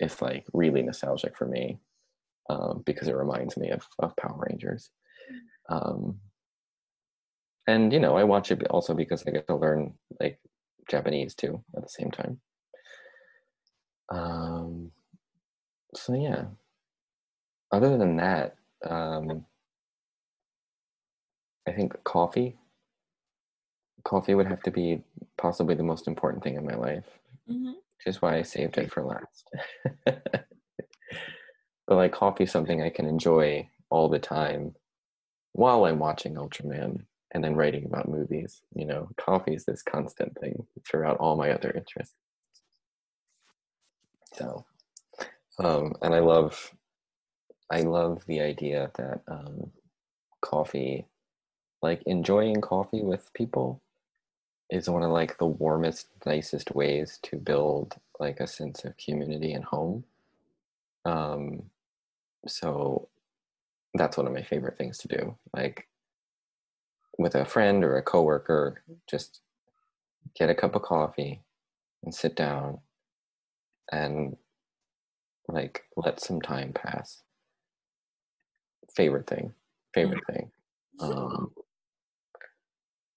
[0.00, 1.78] is like really nostalgic for me
[2.48, 4.90] um, because it reminds me of, of power rangers.
[5.68, 6.18] Um,
[7.68, 10.38] and you know i watch it also because i get to learn like
[10.88, 12.40] japanese too at the same time.
[14.08, 14.92] Um,
[15.94, 16.44] so yeah.
[17.72, 18.54] Other than that
[18.88, 19.44] um,
[21.66, 22.56] i think coffee
[24.06, 25.02] coffee would have to be
[25.36, 27.08] possibly the most important thing in my life
[27.50, 27.74] Mhm.
[27.74, 29.50] which is why i saved it for last
[30.04, 34.74] but like coffee something i can enjoy all the time
[35.52, 38.62] while i'm watching ultraman and then writing about movies.
[38.74, 42.14] You know, coffee is this constant thing throughout all my other interests.
[44.34, 44.64] So,
[45.58, 46.72] um, and I love,
[47.70, 49.70] I love the idea that um,
[50.40, 51.06] coffee,
[51.82, 53.82] like enjoying coffee with people,
[54.70, 59.52] is one of like the warmest, nicest ways to build like a sense of community
[59.52, 60.04] and home.
[61.04, 61.62] Um,
[62.46, 63.08] so
[63.94, 65.36] that's one of my favorite things to do.
[65.54, 65.86] Like
[67.18, 69.40] with a friend or a coworker, just
[70.34, 71.42] get a cup of coffee
[72.04, 72.78] and sit down
[73.92, 74.36] and
[75.48, 77.22] like let some time pass.
[78.94, 79.52] Favorite thing,
[79.94, 80.50] favorite thing.
[81.00, 81.52] Um,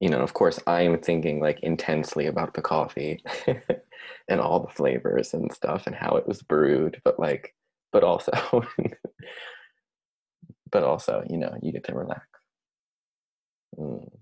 [0.01, 3.23] you know, of course, I am thinking like intensely about the coffee
[4.29, 7.55] and all the flavors and stuff and how it was brewed, but like,
[7.93, 8.33] but also,
[10.71, 12.27] but also, you know, you get to relax.
[13.77, 14.13] うん、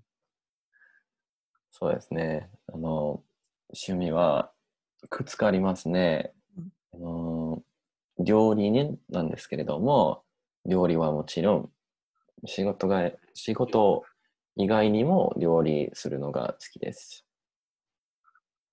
[1.69, 2.49] そうですね。
[2.73, 3.23] あの、
[3.69, 4.51] 趣味は
[5.03, 6.33] いくつかありますね。
[6.93, 7.61] あの
[8.19, 10.23] 料理人なんですけれども、
[10.65, 11.69] 料理はもちろん、
[12.45, 14.03] 仕事が、仕事
[14.58, 17.24] 以外にも料理するのが好きです。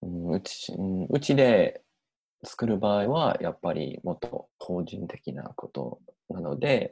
[0.02, 1.84] うんうちうんうちで
[2.44, 6.92] 作る場合は、やっぱりもっと個人的なことなので、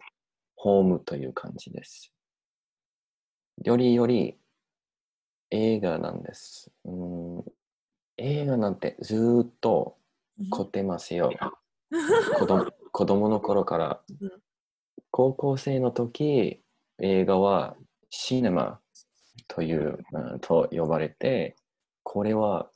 [0.56, 2.14] ホームという感じです。
[3.64, 4.38] よりより
[5.50, 6.72] 映画なんです。
[6.86, 6.92] う
[7.40, 7.44] ん、
[8.18, 9.98] 映画なんてずーっと
[10.52, 11.32] 凝ってますよ。
[12.38, 14.32] 子供子供の頃からうん
[15.10, 16.60] 高校生の時
[17.00, 17.76] 映画は
[18.10, 18.80] シネマ
[19.48, 21.56] という、うんと呼ばれて
[22.04, 22.70] これは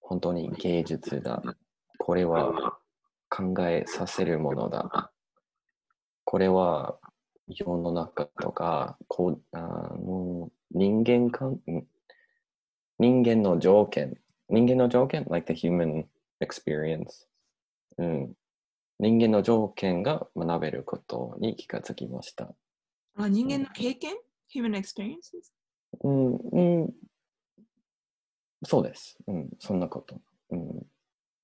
[0.00, 1.42] 本当に芸術だ
[1.98, 2.78] これは
[3.30, 5.10] 考えさせるものだ
[6.24, 6.98] これは
[7.48, 11.86] 世の中とかこうあの人間関ん
[12.98, 14.18] 人間の条件
[14.48, 16.04] 人間の条件 like the human
[16.42, 17.26] experience
[17.98, 18.32] うん、
[18.98, 22.54] 人間の条件が学べることに気がつきました。
[23.16, 24.14] あ人間の経験
[24.54, 25.52] ?Human experiences?
[26.00, 26.92] うん、うん、
[28.64, 29.16] そうです。
[29.26, 30.20] うん、そんなこと。
[30.50, 30.86] うん、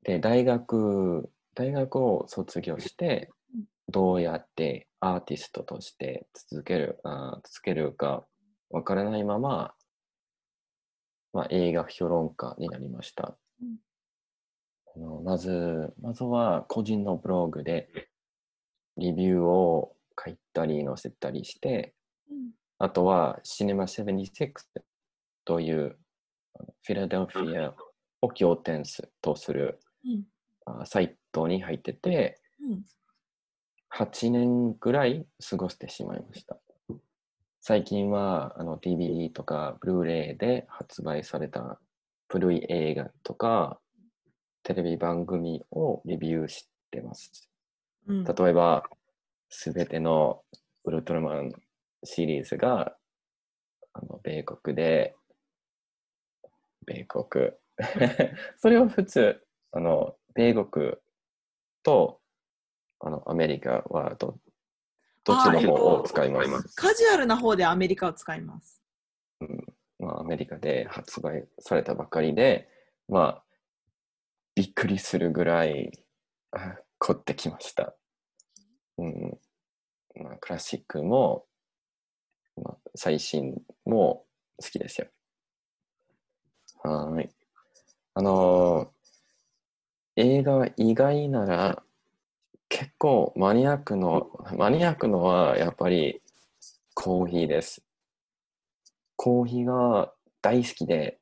[0.03, 8.26] で、大学、大学を卒業してうん、どうやってアーティストとして続ける、あー続けるか
[8.70, 9.74] わからないまま、
[11.32, 13.36] まあ、映画評論家になりました。
[13.62, 13.76] うん
[14.96, 17.88] あのまず、まずは個人のブログで
[18.96, 19.94] リビューを
[20.24, 21.94] 書いたり載せたりして、
[22.30, 24.52] うんあとはシネマ76
[25.44, 25.98] という
[26.84, 27.74] フィラデルフィア
[28.20, 30.24] を拠点すとするうん
[30.66, 32.82] あサイトに入ってて、うん
[33.90, 36.58] 8年ぐらい過ごしてしまいました。
[37.60, 41.80] 最近はあの DVD とかブルーレイで発売された
[42.28, 43.80] 古い映画とか
[44.62, 47.48] テレビ番組をレビューしてます。
[48.06, 48.84] うん例えば、
[49.48, 50.42] すべての
[50.84, 51.52] ウルトラマン
[52.05, 52.96] シリーズが
[53.92, 55.14] あの米国で、
[56.86, 57.51] 米国。
[58.59, 59.40] それは普通、
[59.72, 60.92] あの米国
[61.82, 62.20] と
[63.01, 64.38] あのアメリカはど
[65.24, 66.74] どっちの方を使います？
[66.76, 68.82] カジュアルな方でアメリカを使います。
[69.99, 72.68] まあ、アメリカで発売されたばかりで、
[73.09, 73.44] まあ、
[74.55, 75.90] びっくりするぐらい
[76.53, 77.94] あ凝ってきました。
[78.96, 79.38] うん
[80.16, 81.46] まあ、クラシックも、
[82.62, 84.24] まあ、最新も
[84.56, 85.09] 好きですよ。
[86.82, 87.30] はーい。
[88.14, 88.98] あのー
[90.20, 91.82] 映画以外なら
[92.68, 96.20] 結構マニアックの、マニアックのはやっぱり
[96.92, 97.82] コーヒーです。
[99.14, 101.20] コーヒーが大好きで、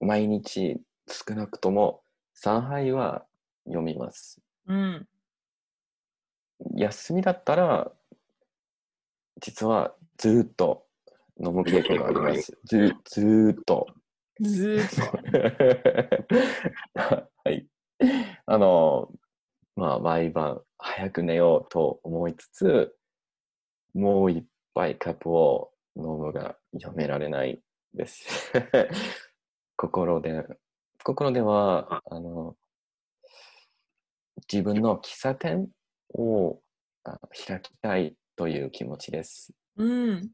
[0.00, 2.02] 毎日少なくとも
[2.44, 3.24] 3杯は
[3.66, 4.40] 読みます。
[4.66, 5.06] うん。
[6.74, 7.92] 休みだったら、
[9.40, 10.84] 実はずーっと
[11.44, 12.56] 飲む傾向があります。
[12.64, 13.88] ずずーっと。
[14.40, 14.90] ずーっ
[16.94, 16.94] と。
[17.44, 17.66] はい。
[18.46, 19.12] あの、
[19.74, 22.96] まあ、毎晩早く寝ようと思いつつ、
[23.94, 27.60] もう一杯カップを飲むがやめられない
[27.92, 28.52] です。
[29.76, 30.46] 心で、
[31.02, 32.56] 心では、あの、
[34.52, 35.68] 自分の喫茶店
[36.14, 36.60] を
[37.02, 37.18] あ
[37.48, 39.52] 開きたいという気持ちです。
[39.76, 40.30] うん。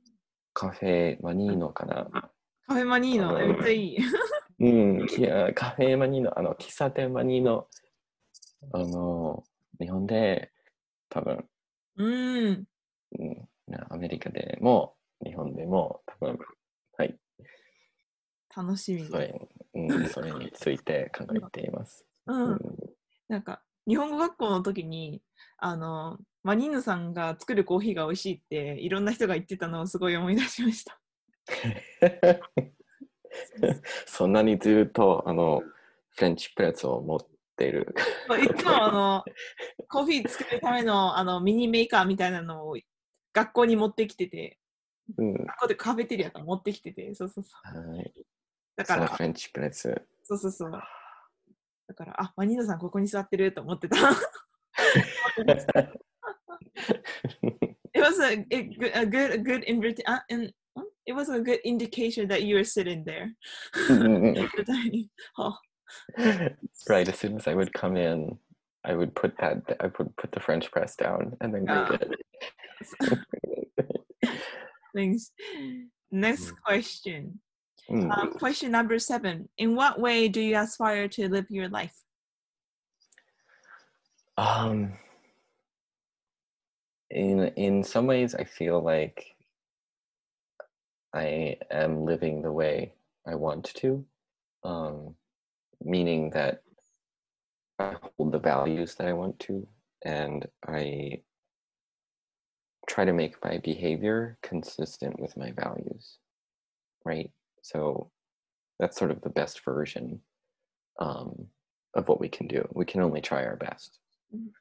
[0.52, 2.30] カフェマニーノかな。
[2.66, 3.98] カフェマニーノ、めっちゃいい。
[4.60, 7.68] うん、きあカフェマニーノ、あの、喫茶店マニーノ、
[8.72, 9.44] あの、
[9.80, 10.52] 日本で
[11.08, 11.48] 多分、
[11.96, 12.66] うん。
[13.18, 16.38] うん、なアメリカでも、日本でも多分、
[16.96, 17.18] はい、
[18.54, 19.10] 楽しみだ。
[19.10, 22.04] それ,、うん、それについて考えています。
[22.26, 22.32] う。
[22.32, 22.58] うん
[23.28, 25.22] なんか、日本語学校の時に、
[25.56, 31.00] あの、マニーノさんが作るコーヒーが美味しいって、いろんな人が言ってたのをすごい思い出しました。
[34.06, 35.62] そんなにずっと、あの、
[36.10, 37.20] フレンチプレスを持っ
[37.56, 37.94] ている。
[38.42, 39.24] いつもあの、
[39.88, 42.76] コーヒー作るためのあのミニメーカーみたいなのを
[43.32, 44.58] 学校に持ってきてて、
[45.16, 47.94] うん、学校でカフェテリアから持ってきてて、そうそうそう。
[47.94, 48.12] はい。
[48.76, 50.02] だからフ、レンチプレス。
[50.24, 50.72] そうそうそう。
[51.87, 53.97] だから、あ、マニーノさんここに座ってると思ってた。
[57.93, 61.39] It was a, a good, a good, a good invita- uh, in, uh, it was a
[61.39, 63.35] good indication that you were sitting there.
[63.89, 65.59] うんうんうん絶対に あ
[66.89, 68.39] right as soon as I would come in,
[68.83, 71.87] I would put that I would put the French press down and then Ah.
[71.89, 72.19] read it.
[74.95, 75.31] Thanks.
[76.11, 77.39] Next question.
[77.88, 79.48] うん Uh, question number seven.
[79.56, 81.94] In what way do you aspire to live your life?
[84.36, 84.92] Um,
[87.10, 89.34] in in some ways, I feel like
[91.14, 92.92] I am living the way
[93.26, 94.04] I want to,
[94.64, 95.14] um,
[95.82, 96.62] meaning that
[97.78, 99.66] I hold the values that I want to,
[100.04, 101.22] and I
[102.86, 106.18] try to make my behavior consistent with my values,
[107.04, 107.30] right?
[107.68, 108.10] So
[108.80, 110.22] that's sort of the best version
[111.00, 111.48] um,
[111.94, 112.68] of what we can do.
[112.74, 114.00] We can only try our best.
[114.30, 114.54] Mhm.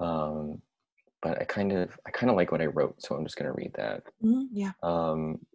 [0.00, 0.62] Um,
[1.22, 3.50] but I kind of I kind of like what I wrote, so I'm just going
[3.50, 4.04] to read that.
[4.20, 4.72] Mhm, Yeah.
[4.82, 5.46] Um,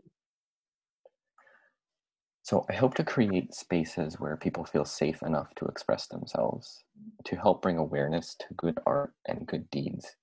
[2.41, 6.83] so I hope to create spaces where people feel safe enough to express themselves,
[7.25, 10.15] to help bring awareness to good art and good deeds.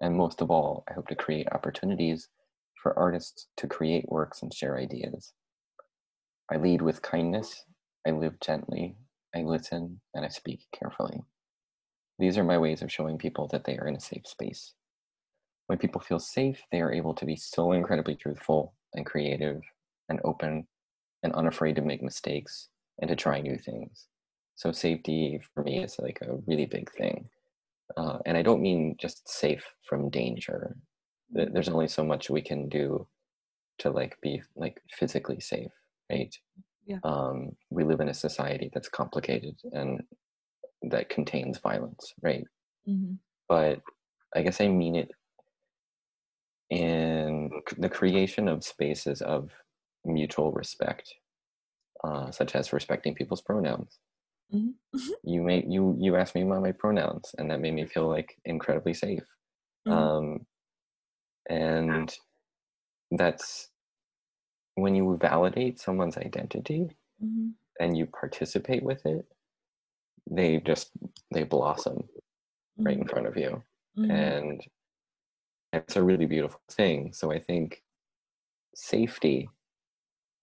[0.00, 2.28] And most of all, I hope to create opportunities
[2.82, 5.34] for artists to create works and share ideas.
[6.50, 7.64] I lead with kindness,
[8.06, 8.96] I live gently,
[9.34, 11.20] I listen, and I speak carefully.
[12.18, 14.74] These are my ways of showing people that they are in a safe space.
[15.66, 19.60] When people feel safe, they are able to be so incredibly truthful and creative
[20.08, 20.66] and open
[21.22, 22.68] and unafraid to make mistakes
[23.00, 24.06] and to try new things.
[24.54, 27.28] So, safety for me is like a really big thing.
[27.96, 30.76] Uh, and I don't mean just safe from danger.
[31.30, 33.06] There's only so much we can do
[33.78, 35.72] to like be like physically safe,
[36.10, 36.34] right?
[36.86, 36.98] Yeah.
[37.04, 40.02] Um, we live in a society that's complicated and
[40.82, 42.44] that contains violence, right?
[42.88, 43.18] Mhm.
[43.48, 43.80] but
[44.34, 45.10] I guess I mean it
[46.70, 49.50] in the creation of spaces of
[50.04, 51.14] mutual respect,
[52.04, 53.98] uh, such as respecting people's pronouns.
[54.52, 54.74] Mhm.
[55.24, 58.36] You made you you asked me about my pronouns, and that made me feel like
[58.44, 59.24] incredibly safe.
[59.86, 59.92] Mhm.
[59.92, 60.46] Um,
[61.48, 62.14] and
[63.12, 63.70] that's
[64.76, 67.56] when you validate someone's identity Mhm.
[67.80, 69.26] and you participate with it,
[70.30, 70.92] they just
[71.32, 72.08] they blossom
[72.86, 73.08] right in Mhm.
[73.08, 73.62] front of you.
[73.96, 74.08] Mhm.
[74.10, 74.62] and
[75.72, 77.82] it's a really beautiful thing so i think
[78.74, 79.48] safety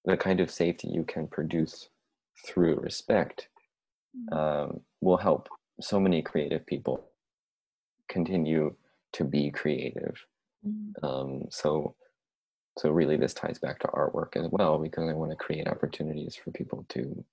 [0.06, 1.90] the kind of safety you can produce
[2.46, 3.50] through respect
[4.14, 4.38] Mhm.
[4.38, 5.50] um, will help
[5.82, 7.10] so many creative people
[8.10, 8.76] continue
[9.14, 10.16] to be creative
[10.64, 10.96] Mhm.
[11.04, 11.96] um, so
[12.78, 16.36] so really this ties back to artwork as well because i want to create opportunities
[16.36, 17.24] for people to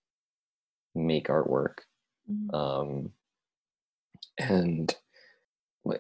[0.95, 1.79] make artwork
[2.31, 2.55] Mhm.
[2.55, 3.13] um,
[4.39, 4.95] and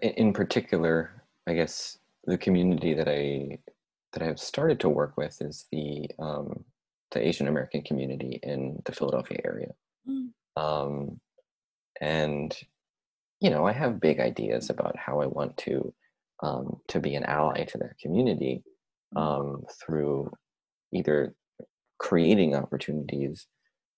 [0.02, 3.58] in particular, I guess the community that I
[4.12, 6.64] that I've started to work with is the um,
[7.12, 9.72] the Asian American community in the Philadelphia area,
[10.08, 10.32] Mhm.
[10.56, 11.20] um,
[12.00, 12.56] and
[13.40, 15.94] you know I have big ideas about how I want to
[16.42, 18.62] um, to be an ally to that community
[19.16, 20.30] um, through
[20.92, 21.34] either
[21.98, 23.46] creating opportunities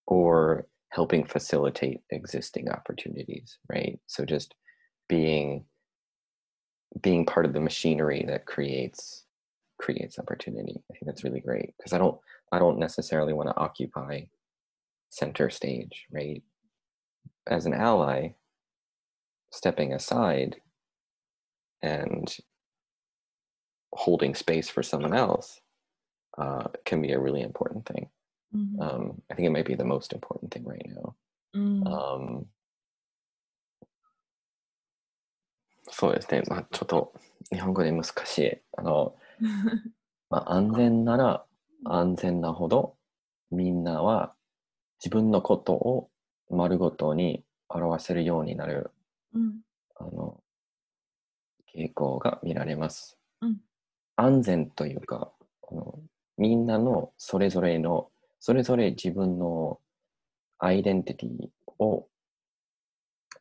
[0.07, 3.99] or helping facilitate existing opportunities right?
[4.07, 4.55] So just
[5.09, 5.65] being
[7.01, 9.25] being part of the machinery that creates
[9.81, 10.77] creates opportunity.
[10.91, 12.19] I think that's really great because i don't
[12.53, 14.23] i don't necessarily want to occupy
[15.11, 16.43] center stage right?
[17.47, 18.35] As an ally
[19.51, 20.57] stepping aside
[21.83, 22.35] and
[23.93, 25.61] holding space for someone else
[26.39, 28.09] uh, can be a really important thing
[28.55, 28.79] Mhm.
[28.81, 31.15] um, i think it might be the most important thing right now
[31.55, 31.83] うん。
[31.85, 32.45] um,
[35.91, 37.13] そうですね、まあ、ちょっと
[37.51, 38.59] 日本語で難しい。
[38.79, 39.15] あの、
[40.31, 41.45] まあ、安全なら
[41.85, 42.97] 安全なほど
[43.51, 44.35] みんなは
[45.05, 46.09] 自分のことを
[46.49, 48.91] 丸ごとに表せるようになる
[49.35, 49.61] うん。
[49.97, 50.43] あの
[51.75, 53.19] 傾向が見られます。
[53.41, 53.57] うん
[54.17, 55.33] 安全というか
[55.71, 55.99] あの
[56.39, 58.09] みんなのそれぞれの
[58.41, 59.79] それぞれ自分の
[60.59, 61.49] アイデンティティ
[61.79, 62.09] を、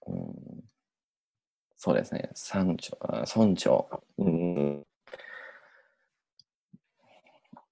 [0.07, 0.63] うん、
[1.77, 3.85] そうですね尊重尊重、
[4.17, 4.83] うん、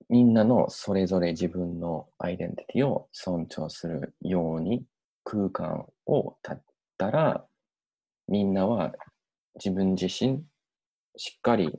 [0.09, 4.83] みんなのそれぞれ自分のアイデンティティを尊重するように
[5.23, 6.61] 空間を立っ
[6.97, 7.45] たら
[8.27, 8.93] みんなは
[9.55, 10.43] 自分自身
[11.15, 11.71] しっかり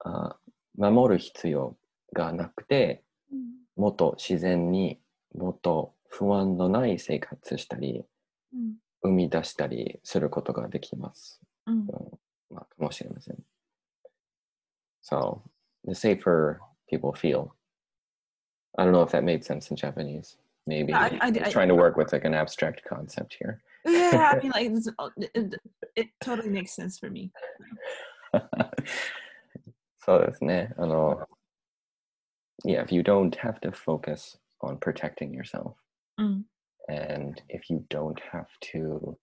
[0.00, 0.36] あ
[0.76, 1.76] 守る必要
[2.12, 3.02] がなくて
[3.76, 4.98] もっと自然に
[5.34, 8.04] もっと不安のない生活したり
[8.54, 8.74] うん。
[9.02, 11.40] 生み出したりすることができます。
[11.66, 11.86] うん。
[12.50, 13.36] まあ、かもしれません。
[15.02, 15.40] So,
[15.84, 16.58] the safer
[16.88, 17.50] people feel.
[18.76, 20.38] I don't know if that made sense in Japanese.
[20.66, 23.60] Maybe Yeah, I- I- I'm I- trying to work with like an abstract concept here.
[23.84, 25.54] Yeah, I mean, like, uh, it,
[25.94, 27.30] it totally makes sense for me.
[30.05, 30.73] そうですね。
[30.77, 31.27] あの、
[32.65, 35.75] yeah, if you don't have to focus on protecting yourself,
[36.17, 36.45] うん。
[36.89, 39.17] and if you don't have to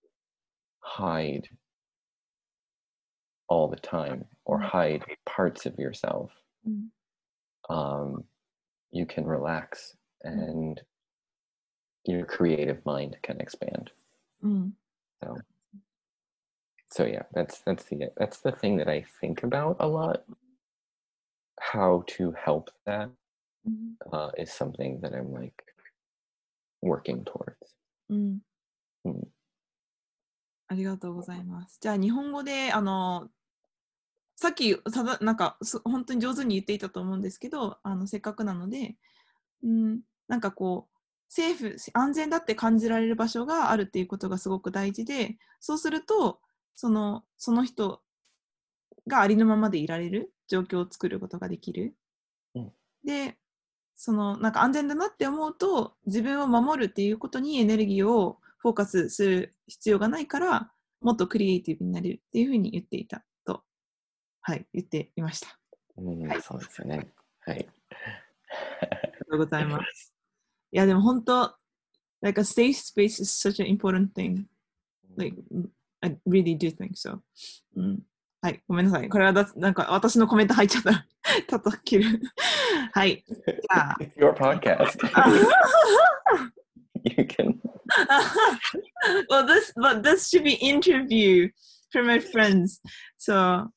[0.81, 1.49] hide
[3.47, 4.69] all the time or Mm.
[4.69, 6.29] hide parts of yourself,
[6.65, 6.89] うん。
[7.69, 8.23] um,
[8.91, 10.81] you can relax and
[12.05, 13.91] your creative mind can expand.
[14.41, 14.73] うん。
[15.21, 15.35] So
[16.91, 20.23] so yeah, that's that's the that's the thing that I think about a lot.
[21.72, 23.10] How to help that
[23.66, 25.54] うん uh, is something that I'm like
[26.82, 27.54] working towards.
[28.08, 28.38] うん
[29.04, 29.28] うん
[30.68, 31.78] ありがとうございます。
[31.80, 33.28] じゃあ、日本語で、あの、
[34.36, 38.96] さっき、ただ、なんか、す本当に上手に言っていたと思うんですけど、あの、せっかくなので、
[39.62, 40.98] うん、なんかこう、
[41.28, 46.40] セーフ、安全だって感じられる場所があるっていうことがすごく大事で、そうすると、
[46.74, 48.02] その、その人
[49.06, 51.94] がありのままでいられる状況を作ることができる。
[52.54, 52.72] うん
[53.04, 53.36] で、
[53.96, 63.62] その、なんか安全だなって思うと、自分を守るっていうことにエネルギーをフォーカスする必要がないから、もっとクリエイティブになれるっていうふうに言っていたと、
[64.40, 65.58] はい、言っていました。
[65.98, 67.12] うんはいそうですよね。
[67.40, 67.68] はい。
[68.80, 70.14] ありがとうございます。
[70.72, 71.54] いや、でも本当、
[72.22, 74.46] like a safe space is such an important thing.
[75.16, 75.36] Like,
[76.00, 77.20] I really do think so.
[77.76, 78.02] うん。
[78.44, 79.08] はい、ごめんなさい。
[79.08, 81.06] これはだなんか私のコメント入っちゃった。
[81.48, 82.20] 叩き切る。
[82.92, 83.24] はい。
[83.26, 83.96] じゃあ。
[84.18, 84.98] Your podcast.
[87.04, 87.58] you can.
[89.30, 91.48] well, this but this should be interview
[91.90, 92.82] for my friends,
[93.16, 93.70] so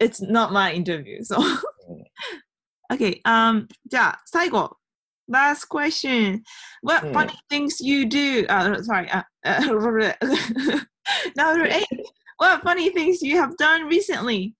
[0.00, 1.22] it's not my interview.
[1.22, 1.36] So
[2.92, 4.78] okay, um, じゃあ最後
[5.30, 6.42] last question.
[6.82, 7.12] What Hmm.
[7.12, 8.46] funny things you do?
[8.48, 9.08] Uh, sorry.
[9.12, 9.60] Uh, uh,
[11.36, 11.86] number eight.
[12.38, 14.54] What funny things you have done recently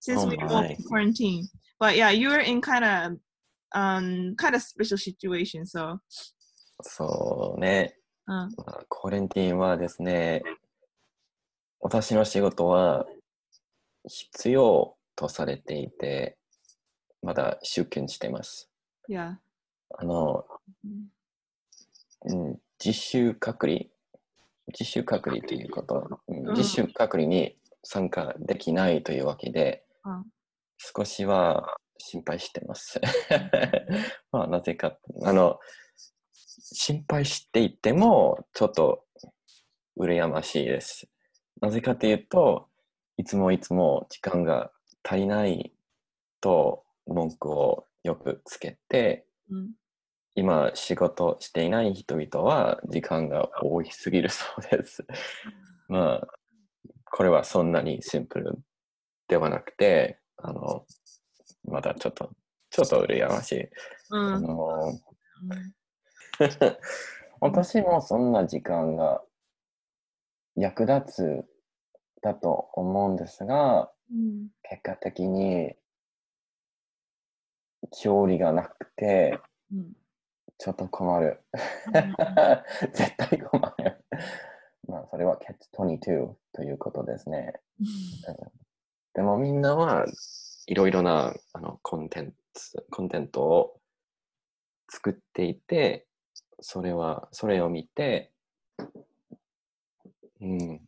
[0.00, 1.48] since Oh we were in quarantine?
[1.80, 3.18] But yeah, you were in kind of
[3.74, 5.66] um kind of special situation.
[5.66, 6.00] So
[6.82, 7.94] そうね。
[8.26, 10.42] うんまあコレンティンはですね、
[11.80, 13.06] 私の仕事は
[14.06, 16.36] 必要とされていて、
[17.22, 18.70] まだ出勤してます。
[19.08, 19.36] yeah.
[19.96, 20.44] あの、
[22.24, 23.86] うん、自主隔離、
[24.68, 30.24] 自主隔離ということ、うんうん自主隔離に参加できないというわけで、うん
[30.78, 33.00] 少しは心配してます。
[34.30, 35.58] まあ、なぜか、あの、
[36.60, 39.04] 心配していても、ちょっと
[39.98, 41.08] 羨ましいです。
[41.60, 42.68] なぜかというと、
[43.16, 44.70] いつもいつも時間が
[45.02, 45.72] 足りない
[46.40, 49.72] と文句をよくつけて、うん
[50.38, 55.04] 今仕事していない人々は時間が多いすぎるそうです。
[55.88, 56.28] まあ、
[57.06, 58.56] これはそんなにシンプル
[59.26, 60.84] ではなくて、あの、
[61.64, 62.30] まだちょっと、
[62.70, 63.68] ちょっと羨ましい。
[64.10, 64.34] うん。
[64.34, 65.74] あの、うん。
[67.40, 69.24] 私もそんな時間が
[70.54, 71.44] 役立つ
[72.22, 74.50] だと思うんですが、うん。
[74.62, 75.74] 結果的に
[77.90, 79.40] 調理がなくて、
[79.72, 79.92] うん
[80.58, 81.40] ちょっと困る。
[82.92, 84.04] 絶対困る。
[84.88, 87.54] まあ、それは Catch22 ということですね。
[89.14, 90.06] でもみんなは
[90.66, 93.80] いろいろなあのコンテンツ、コンテンツを
[94.90, 96.06] 作っていて、
[96.60, 98.32] それは、それを見て、
[100.40, 100.80] うん、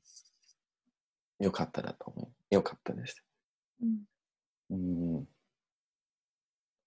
[1.39, 2.55] よかっただと思う。
[2.55, 3.23] よかったです。
[3.83, 4.11] うん
[4.71, 5.29] うん、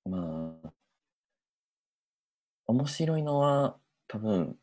[0.05, 0.73] まあ、
[2.67, 4.55] 面白いのは多分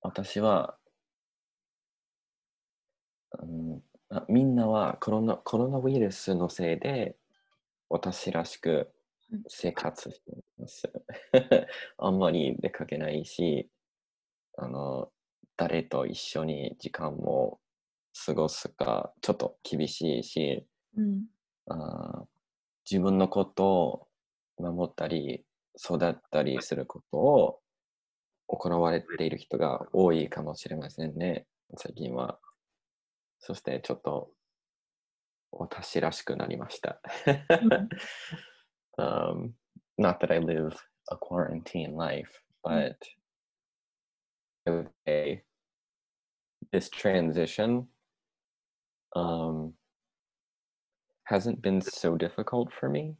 [0.00, 0.76] 私は、
[3.40, 7.16] うん、あみんなはコロナコロナウイルスのせいで
[7.88, 8.90] 私らしく
[9.48, 10.90] 生活しています。
[11.98, 13.70] あんまり出かけないし、
[14.56, 15.10] あの
[15.56, 17.60] 誰と一緒に時間も
[18.26, 20.66] 過ごすかちょっと厳しいし、
[20.96, 21.26] うん
[21.66, 22.26] あー
[22.90, 24.08] 自分のことを
[24.58, 25.44] 守ったり
[25.76, 27.58] 育ったりすることを
[28.46, 31.46] 行われている人が多いかもしれませんね
[31.76, 32.38] 最近は
[33.40, 34.30] そしてちょっと
[35.50, 37.00] 私らしくなりました、
[38.98, 39.52] um,
[39.98, 40.74] not that I live
[41.10, 42.30] a quarantine life
[42.64, 42.96] but
[44.66, 45.44] I would say
[46.72, 47.88] this transition
[49.14, 49.74] um,
[51.24, 53.16] hasn't been so difficult for me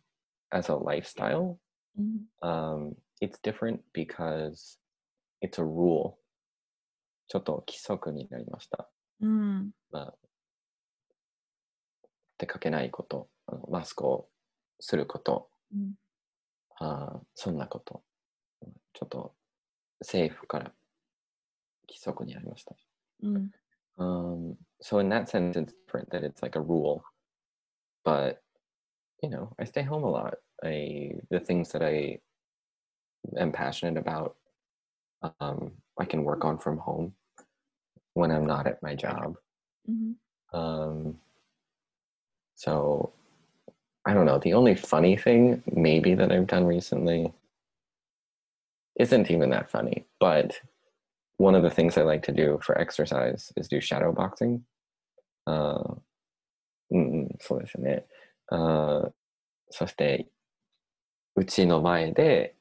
[0.53, 1.59] as a lifestyle.
[1.99, 4.78] うん Um, it's different because
[5.43, 6.14] it's a rule.
[7.28, 8.88] ちょっと規則になりました。
[9.20, 10.14] うんまあ、
[12.38, 14.28] 出かけないこと、あのマスクを
[14.80, 15.95] すること、うん
[16.78, 18.03] あーそんなこと。
[18.95, 19.34] ちょっと
[20.01, 20.72] 政府から
[21.88, 22.74] 規則になりました。
[23.22, 23.51] うん
[23.99, 27.03] Um, so in that sense, it's different that it's like a rule.
[28.05, 28.43] But
[29.22, 30.38] you know, I stay home a lot.
[30.64, 32.20] I the things that I
[33.38, 34.36] am passionate about,
[35.39, 37.14] um, I can work on from home
[38.14, 39.36] when I'm not at my job.
[39.88, 40.16] うん
[40.54, 41.20] Um,
[42.56, 43.12] so
[44.04, 44.39] I don't know.
[44.39, 47.34] The only funny thing, maybe, that I've done recently
[48.98, 50.62] isn't even that funny, but
[51.38, 54.66] one of the things I like to do for exercise is do shadow boxing.
[55.45, 55.98] Uh,
[56.89, 58.06] うんうん、そうですね。
[58.48, 59.12] あー
[59.70, 60.30] そして、
[61.36, 62.56] うちの前で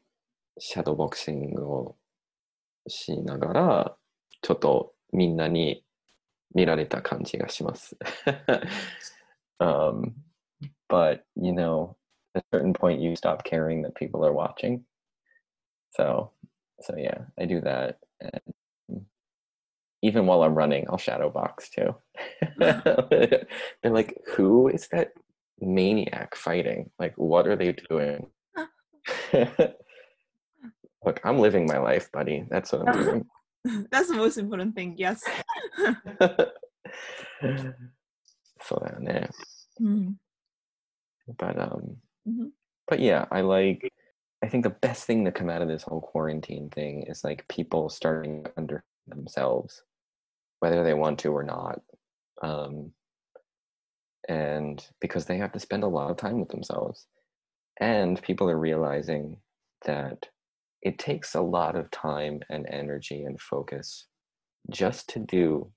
[0.59, 1.97] シャドーボクシングを
[2.89, 3.97] しながら、
[4.43, 5.83] ちょっとみんなに
[6.55, 7.97] 見られた感じがします。
[9.61, 10.13] um,
[10.89, 11.97] but, you know,
[12.35, 14.85] at a certain point you stop caring that people are watching.
[15.91, 16.31] So,
[16.81, 17.99] so yeah, I do that.
[18.21, 19.07] And
[20.03, 21.95] even while I'm running, I'll shadow box too.
[22.59, 23.47] They're
[23.85, 25.13] like, who is that
[25.61, 26.91] maniac fighting?
[26.99, 28.27] Like, what are they doing?
[31.05, 32.45] Look, I'm living my life, buddy.
[32.51, 33.27] That's what I'm doing.
[33.91, 35.23] That's the most important thing, yes.
[38.61, 39.29] そうだよね。
[39.81, 40.17] うん。
[41.39, 42.51] But um, うん。
[42.87, 43.93] but yeah, I like.
[44.43, 47.47] I think the best thing to come out of this whole quarantine thing is like
[47.49, 49.83] people starting to under themselves,
[50.61, 51.81] whether they want to or not,
[52.43, 52.93] um,
[54.29, 57.07] and because they have to spend a lot of time with themselves,
[57.81, 59.39] and people are realizing
[59.85, 60.27] that
[60.83, 64.07] it takes a lot of time and energy and focus
[64.71, 65.71] just to do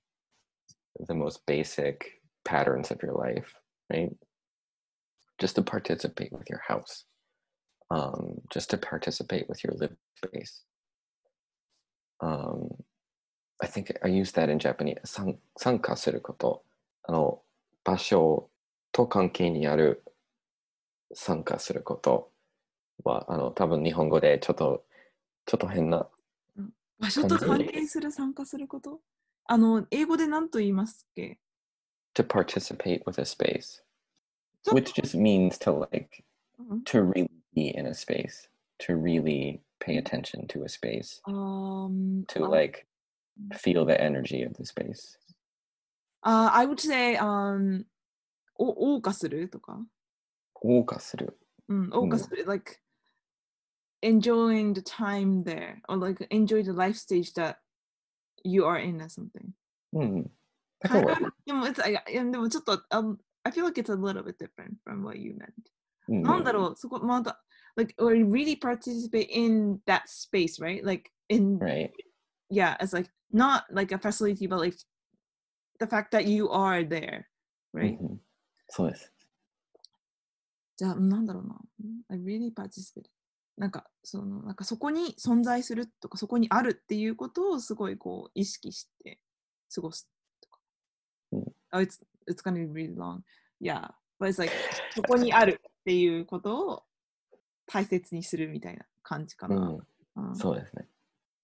[0.98, 3.54] the most basic patterns of your life,
[3.92, 4.10] right?
[5.38, 7.04] Just to participate with your house,
[7.90, 10.62] um, just to participate with your living space.
[12.20, 12.68] Um,
[13.62, 15.00] I think I use that in Japanese.
[15.04, 16.64] 参参加すること。
[17.04, 17.42] あの、
[17.84, 18.50] 場所
[18.92, 20.03] と関係にある
[21.13, 22.31] 参加すること
[23.03, 24.85] は、あの、多分日本語でちょっと、
[25.45, 26.07] ちょっと変な。
[26.99, 29.01] 場所と関係する参加すること
[29.45, 31.39] あの、英語で何と言いますっけ
[32.15, 33.83] to participate with a space,
[34.71, 36.23] which just means to like
[36.57, 38.49] うん to really be in a space,
[38.79, 41.21] to really pay attention to a space,
[42.27, 42.87] to あ like
[43.53, 45.19] feel the energy of the space.
[46.21, 47.85] あー I would say、um,
[48.55, 49.85] お謳歌するとか。
[50.54, 51.38] 謳歌する。
[51.68, 52.44] うん、謳歌する。
[52.46, 52.80] like
[54.02, 57.56] enjoying the time there or like enjoy the life stage that
[58.44, 59.52] you are in or something.
[59.92, 60.30] うん。
[60.82, 61.32] that can work.
[61.46, 65.48] でも、it's- いやいやでもちょっと、um, I feel like it's a little bit different from what you meant.
[66.08, 67.42] うんなんだろう、そこまた、
[67.76, 70.84] like, or really participate in that space, right?
[70.84, 71.90] Like, in, Right.
[72.50, 74.76] yeah, it's like not like a facility, but like
[75.78, 77.24] the fact that you are there,
[77.74, 77.98] right?
[78.00, 78.20] うん
[78.68, 79.12] そうです。
[80.77, 81.59] じゃあ、なんだろうな。
[82.09, 83.05] I really participate.
[83.57, 89.19] なんか、その、なんかそこに存在するとか、そこにあるっていうことをすごいこう意識して
[89.73, 90.09] 過ごす
[90.41, 90.59] とか。
[91.31, 91.99] うん Oh, it's,
[92.29, 93.21] it's gonna be really long.
[93.59, 93.89] Yeah.
[94.17, 94.53] But it's like,
[94.93, 96.83] そこにあるっていうことを
[97.65, 99.55] 大切にするみたいな感じかな。
[99.55, 100.29] うん。
[100.29, 100.87] うんそうですね。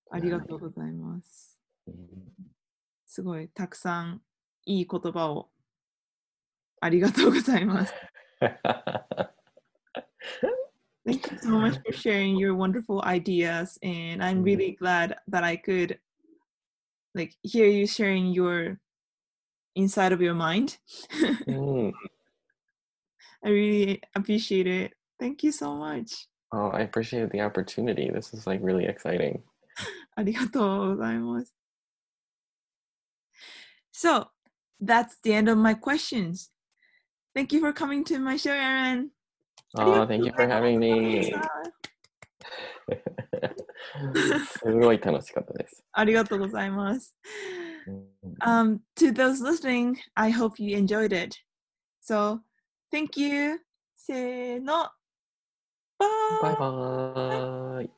[0.10, 1.60] ありがとうございます。
[1.88, 1.96] うん
[3.06, 4.22] すごいたくさん
[4.66, 5.50] いい言葉を
[6.80, 7.94] ありがとうございます。
[11.07, 14.45] Thank you so much for sharing your wonderful ideas, and I'm Mhm.
[14.45, 16.01] really glad that I could
[17.15, 18.81] like hear you sharing your
[19.77, 20.79] inside of your mind.
[21.47, 21.53] う
[21.89, 21.93] ん。
[23.43, 24.95] I really appreciate it.
[25.19, 26.27] Thank you so much.
[26.53, 28.11] Oh, I appreciate the opportunity.
[28.11, 29.43] This is like really exciting.
[30.17, 31.55] ありがとうございます。
[33.93, 34.29] So,
[34.83, 36.50] that's the end of my questions.
[37.34, 39.10] Thank you for coming to my show, Éireann.
[39.76, 41.32] Oh, thank you for having me.
[47.88, 48.50] Mm-hmm.
[48.50, 51.38] um, to those listening, I hope you enjoyed it.
[52.02, 52.42] So,
[52.92, 53.60] thank you.
[53.96, 54.88] Se no,
[56.00, 56.08] ba.
[56.42, 57.90] Bye bye.